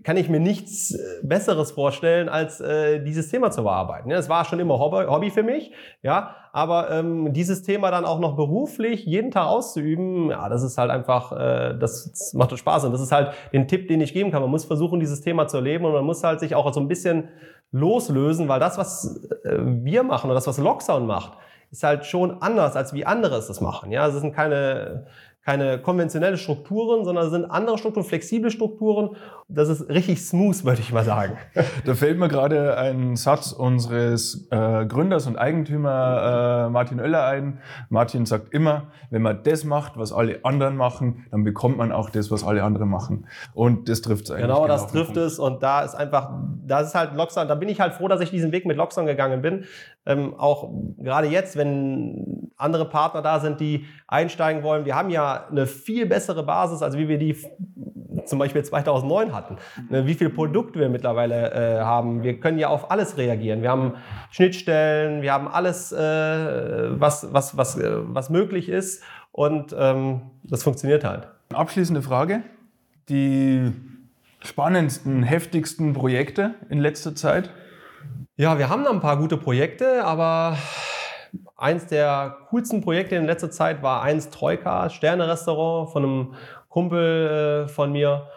kann 0.05 0.17
ich 0.17 0.29
mir 0.29 0.41
nichts 0.41 0.97
Besseres 1.23 1.73
vorstellen, 1.73 2.29
als 2.29 2.61
äh, 2.61 3.03
dieses 3.03 3.29
Thema 3.29 3.51
zu 3.51 3.63
bearbeiten. 3.63 4.11
Ja, 4.11 4.19
es 4.19 4.29
war 4.29 4.45
schon 4.45 4.61
immer 4.61 4.79
Hobby, 4.79 5.07
Hobby 5.07 5.31
für 5.31 5.43
mich, 5.43 5.73
ja, 6.03 6.37
aber 6.53 6.91
ähm, 6.91 7.33
dieses 7.33 7.63
Thema 7.63 7.91
dann 7.91 8.05
auch 8.05 8.21
noch 8.21 8.37
beruflich 8.37 9.07
jeden 9.07 9.31
Tag 9.31 9.47
auszuüben, 9.47 10.31
ja, 10.31 10.49
das 10.51 10.63
ist 10.63 10.77
halt 10.77 10.91
einfach, 10.91 11.33
äh, 11.33 11.79
das, 11.79 12.11
das 12.11 12.35
macht 12.35 12.57
Spaß 12.57 12.85
und 12.85 12.93
das 12.93 13.01
ist 13.01 13.13
halt 13.13 13.33
den 13.53 13.67
Tipp, 13.69 13.89
den 13.89 14.01
ich 14.03 14.13
geben 14.13 14.31
kann. 14.31 14.43
Man 14.43 14.51
muss 14.51 14.67
versuchen, 14.67 15.01
dieses 15.01 15.23
Thema 15.23 15.47
zu 15.47 15.57
erleben 15.57 15.87
und 15.87 15.93
man 15.93 16.05
muss 16.05 16.23
halt 16.23 16.41
sich 16.41 16.55
auch 16.55 16.73
so 16.73 16.81
ein 16.81 16.89
bisschen 16.89 17.29
loslösen, 17.73 18.49
weil 18.49 18.61
das, 18.61 18.79
was 18.79 19.29
äh, 19.45 19.59
wir 19.59 20.03
machen 20.03 20.27
oder 20.27 20.35
das, 20.35 20.47
was 20.47 20.59
Lockdown 20.59 21.07
macht, 21.07 21.33
ist 21.71 21.83
halt 21.83 22.05
schon 22.05 22.43
anders, 22.43 22.77
als 22.77 22.93
wie 22.93 23.07
andere 23.07 23.37
es 23.37 23.47
das 23.47 23.61
machen. 23.61 23.91
Ja, 23.91 24.07
es 24.07 24.15
sind 24.15 24.35
keine 24.35 25.07
keine 25.45 25.79
konventionelle 25.79 26.37
Strukturen, 26.37 27.05
sondern 27.05 27.29
sind 27.31 27.45
andere 27.45 27.77
Strukturen, 27.77 28.07
flexible 28.07 28.51
Strukturen. 28.51 29.17
Das 29.49 29.69
ist 29.69 29.89
richtig 29.89 30.25
smooth, 30.25 30.65
würde 30.65 30.81
ich 30.81 30.93
mal 30.93 31.05
sagen. 31.05 31.37
Da 31.85 31.95
fällt 31.95 32.19
mir 32.19 32.29
gerade 32.29 32.77
ein 32.77 33.17
Satz 33.17 33.51
unseres 33.51 34.47
äh, 34.51 34.87
Gründers 34.87 35.27
und 35.27 35.37
Eigentümer 35.37 36.67
äh, 36.67 36.71
Martin 36.71 37.01
Oeller 37.01 37.27
ein. 37.27 37.59
Martin 37.89 38.25
sagt 38.25 38.55
immer, 38.55 38.85
wenn 39.11 39.23
man 39.23 39.43
das 39.43 39.65
macht, 39.65 39.97
was 39.97 40.13
alle 40.13 40.45
anderen 40.45 40.77
machen, 40.77 41.27
dann 41.31 41.43
bekommt 41.43 41.77
man 41.77 41.91
auch 41.91 42.11
das, 42.11 42.31
was 42.31 42.45
alle 42.45 42.63
anderen 42.63 42.89
machen. 42.89 43.27
Und 43.53 43.89
das 43.89 44.01
trifft 44.01 44.25
es 44.25 44.31
eigentlich. 44.31 44.43
Genau, 44.43 44.63
genau 44.63 44.69
das 44.69 44.87
trifft 44.87 45.17
es. 45.17 45.39
Und 45.39 45.63
da 45.63 45.83
ist 45.83 45.95
einfach, 45.95 46.31
das 46.67 46.89
ist 46.89 46.95
halt 46.95 47.15
Lockdown. 47.15 47.49
Da 47.49 47.55
bin 47.57 47.69
ich 47.69 47.81
halt 47.81 47.95
froh, 47.95 48.07
dass 48.07 48.21
ich 48.21 48.31
diesen 48.31 48.53
Weg 48.53 48.65
mit 48.65 48.77
Lockdown 48.77 49.07
gegangen 49.07 49.43
bin. 49.43 49.65
Ähm, 50.05 50.35
auch 50.37 50.71
gerade 50.99 51.29
jetzt, 51.29 51.57
wenn 51.57 52.51
andere 52.57 52.89
Partner 52.89 53.23
da 53.23 53.41
sind, 53.41 53.61
die 53.61 53.87
einsteigen 54.09 54.63
wollen. 54.63 54.85
Wir 54.85 54.95
haben 54.95 55.11
ja 55.11 55.47
eine 55.49 55.67
viel 55.67 56.07
bessere 56.07 56.43
Basis, 56.43 56.83
als 56.83 56.97
wie 56.97 57.09
wir 57.09 57.19
die 57.19 57.37
zum 58.27 58.39
Beispiel 58.39 58.63
2009 58.65 59.35
hatten. 59.35 59.57
Ne, 59.91 60.07
wie 60.07 60.15
viele 60.15 60.31
Produkte 60.31 60.79
wir 60.79 60.89
mittlerweile 60.89 61.53
äh, 61.53 61.81
haben. 61.81 62.23
Wir 62.23 62.41
können 62.41 62.59
ja 62.59 62.69
auf 62.69 62.91
alles 62.91 63.17
reagieren. 63.17 63.63
Wir 63.63 63.71
haben 63.71 63.95
Schnittstellen, 64.31 65.23
wir 65.23 65.33
haben 65.33 65.49
alles, 65.49 65.93
äh, 65.93 65.99
was, 65.99 67.33
was, 67.33 67.57
was, 67.57 67.79
äh, 67.79 67.91
was 67.91 68.31
möglich 68.31 68.69
ist. 68.69 69.03
Und 69.33 69.75
ähm, 69.79 70.23
das 70.45 70.63
funktioniert 70.63 71.05
halt. 71.05 71.29
Abschließende 71.53 72.03
Frage. 72.03 72.43
Die 73.09 73.73
spannendsten, 74.41 75.23
heftigsten 75.23 75.93
Projekte 75.93 76.55
in 76.69 76.79
letzter 76.79 77.15
Zeit? 77.15 77.51
Ja, 78.37 78.59
wir 78.59 78.69
haben 78.69 78.85
da 78.85 78.91
ein 78.91 79.01
paar 79.01 79.19
gute 79.19 79.37
Projekte, 79.37 80.05
aber 80.05 80.57
eins 81.57 81.87
der 81.87 82.37
coolsten 82.51 82.81
Projekte 82.81 83.17
in 83.17 83.27
letzter 83.27 83.51
Zeit 83.51 83.83
war 83.83 84.03
eins 84.03 84.31
Troika, 84.31 84.91
Sterne-Restaurant 84.91 85.91
von 85.91 86.03
einem 86.03 86.35
Kumpel 86.69 87.67
äh, 87.67 87.69
von 87.69 87.93
mir. 87.93 88.29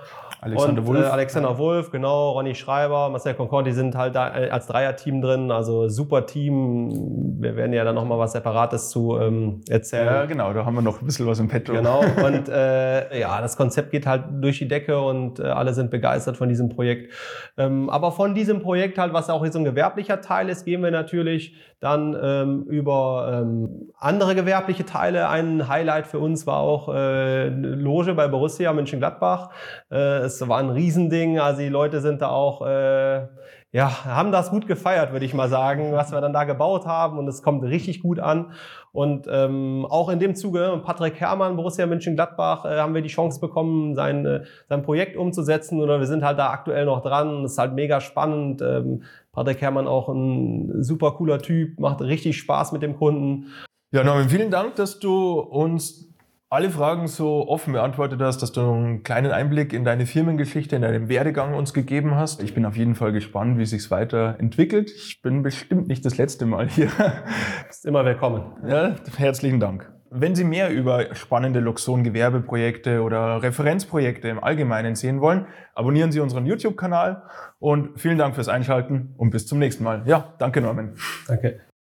Alexander 0.46 0.82
und, 0.82 0.88
Wolf. 0.88 1.06
Äh, 1.06 1.08
Alexander 1.08 1.58
Wolf, 1.58 1.92
genau, 1.92 2.32
Ronny 2.32 2.56
Schreiber, 2.56 3.10
Marcel 3.10 3.34
Concord, 3.34 3.66
die 3.66 3.72
sind 3.72 3.96
halt 3.96 4.16
da 4.16 4.38
äh, 4.38 4.50
als 4.50 4.68
Dreierteam 4.68 5.22
drin, 5.22 5.52
also 5.52 5.90
super 5.90 6.26
Team. 6.26 7.42
Wir 7.42 7.56
werden 7.56 7.74
ja 7.74 7.84
dann 7.84 7.96
nochmal 7.96 8.20
was 8.20 8.34
Separates 8.34 8.90
zu 8.90 9.18
ähm, 9.20 9.62
erzählen. 9.68 10.06
Ja, 10.06 10.26
genau, 10.26 10.54
da 10.54 10.66
haben 10.66 10.76
wir 10.76 10.82
noch 10.82 11.02
ein 11.02 11.06
bisschen 11.06 11.26
was 11.26 11.40
im 11.40 11.48
Petto. 11.48 11.74
Genau, 11.74 12.00
und 12.26 12.48
äh, 12.48 13.20
ja, 13.20 13.42
das 13.42 13.58
Konzept 13.58 13.92
geht 13.92 14.06
halt 14.06 14.26
durch 14.40 14.60
die 14.60 14.68
Decke 14.68 15.02
und 15.02 15.40
äh, 15.40 15.44
alle 15.44 15.74
sind 15.74 15.90
begeistert 15.90 16.38
von 16.38 16.48
diesem 16.48 16.70
Projekt. 16.70 17.12
Ähm, 17.58 17.90
aber 17.90 18.12
von 18.12 18.36
diesem 18.36 18.62
Projekt 18.62 18.98
halt, 18.98 19.14
was 19.14 19.30
auch 19.30 19.44
jetzt 19.44 19.56
ein 19.56 19.66
gewerblicher 19.66 20.22
Teil 20.22 20.50
ist, 20.50 20.66
gehen 20.66 20.84
wir 20.84 20.92
natürlich 20.92 21.56
dann 21.80 22.18
ähm, 22.22 22.64
über 22.64 23.42
ähm, 23.42 23.92
andere 24.00 24.36
gewerbliche 24.36 24.86
Teile. 24.86 25.30
Ein 25.30 25.68
Highlight 25.68 26.08
für 26.08 26.20
uns 26.20 26.48
war 26.48 26.60
auch 26.60 26.90
äh, 26.94 27.50
Loge 27.50 28.14
bei 28.14 28.28
Borussia 28.28 28.72
Mönchengladbach. 28.74 29.50
Äh, 29.92 30.20
es 30.20 30.48
war 30.48 30.60
ein 30.60 30.70
Riesending. 30.70 31.40
Also 31.40 31.62
die 31.62 31.70
Leute 31.70 32.02
sind 32.02 32.22
da 32.22 32.30
auch, 32.30 32.66
äh, 32.66 33.28
ja, 33.72 34.06
haben 34.06 34.32
das 34.32 34.52
gut 34.52 34.68
gefeiert, 34.68 35.12
würde 35.12 35.26
ich 35.26 35.34
mal 35.34 35.50
sagen, 35.50 35.92
was 35.92 36.14
wir 36.14 36.22
dann 36.22 36.34
da 36.34 36.46
gebaut 36.46 36.86
haben. 36.86 37.20
Und 37.20 37.28
es 37.28 37.44
kommt 37.44 37.64
richtig 37.64 38.02
gut 38.02 38.20
an. 38.20 38.54
Und 38.94 39.28
ähm, 39.30 39.86
auch 39.90 40.08
in 40.08 40.20
dem 40.20 40.36
Zuge, 40.36 40.82
Patrick 40.86 41.20
Herrmann, 41.20 41.58
Borussia 41.58 41.86
Mönchengladbach, 41.86 42.64
äh, 42.64 42.80
haben 42.80 42.96
wir 42.96 43.02
die 43.02 43.10
Chance 43.10 43.42
bekommen, 43.42 43.94
sein, 43.94 44.26
äh, 44.26 44.44
sein 44.70 44.84
Projekt 44.84 45.18
umzusetzen. 45.18 45.82
Oder 45.82 46.00
wir 46.00 46.08
sind 46.08 46.24
halt 46.24 46.40
da 46.40 46.52
aktuell 46.52 46.86
noch 46.86 47.02
dran. 47.02 47.44
Das 47.44 47.52
ist 47.52 47.58
halt 47.58 47.74
mega 47.74 48.00
spannend. 48.00 48.62
Ähm, 48.62 49.04
Patrick 49.36 49.62
Herrmann 49.62 49.88
auch 49.88 50.10
ein 50.10 50.82
super 50.82 51.12
cooler 51.12 51.40
Typ, 51.40 51.80
macht 51.80 52.02
richtig 52.02 52.38
Spaß 52.38 52.72
mit 52.72 52.82
dem 52.82 52.96
Kunden. 52.96 53.52
Ja, 53.92 54.04
Norman, 54.04 54.30
vielen 54.30 54.50
Dank, 54.50 54.76
dass 54.76 55.00
du 55.00 55.40
uns 55.40 56.14
alle 56.50 56.70
Fragen 56.70 57.08
so 57.08 57.48
offen 57.48 57.74
beantwortet 57.74 58.22
hast, 58.22 58.42
dass 58.42 58.52
du 58.52 58.62
einen 58.62 59.04
kleinen 59.04 59.32
Einblick 59.32 59.74
in 59.74 59.84
deine 59.84 60.06
Firmengeschichte, 60.06 60.76
in 60.76 60.84
deinen 60.84 61.10
Werdegang 61.10 61.54
uns 61.54 61.74
gegeben 61.74 62.16
hast. 62.16 62.42
Ich 62.42 62.54
bin 62.54 62.66
auf 62.66 62.78
jeden 62.78 62.96
Fall 62.96 63.12
gespannt, 63.12 63.58
wie 63.58 63.66
sich 63.66 63.92
weiterentwickelt. 63.92 64.90
Ich 64.92 65.22
bin 65.22 65.44
bestimmt 65.44 65.88
nicht 65.88 66.06
das 66.06 66.18
letzte 66.18 66.46
Mal 66.46 66.70
hier. 66.70 66.88
Du 66.88 67.68
bist 67.68 67.86
immer 67.86 68.06
willkommen. 68.06 68.54
Ja, 68.68 68.96
herzlichen 69.18 69.60
Dank. 69.60 69.95
Wenn 70.18 70.34
Sie 70.36 70.44
mehr 70.46 70.70
über 70.70 71.14
spannende 71.14 71.60
Luxon-Gewerbeprojekte 71.60 73.02
oder 73.02 73.44
Referenzprojekte 73.44 74.30
im 74.30 74.44
Allgemeinen 74.44 74.96
sehen 74.96 75.20
wollen, 75.20 75.48
abonnieren 75.74 76.12
Sie 76.12 76.22
unseren 76.22 76.46
YouTube-Kanal 76.46 77.24
und 77.60 78.00
vielen 78.00 78.18
Dank 78.18 78.36
fürs 78.36 78.48
Einschalten 78.48 79.14
und 79.18 79.32
bis 79.32 79.46
zum 79.46 79.60
nächsten 79.60 79.84
Mal. 79.84 80.04
Ja, 80.06 80.34
danke 80.38 80.62
Norman. 80.62 80.96
Danke. 81.28 81.65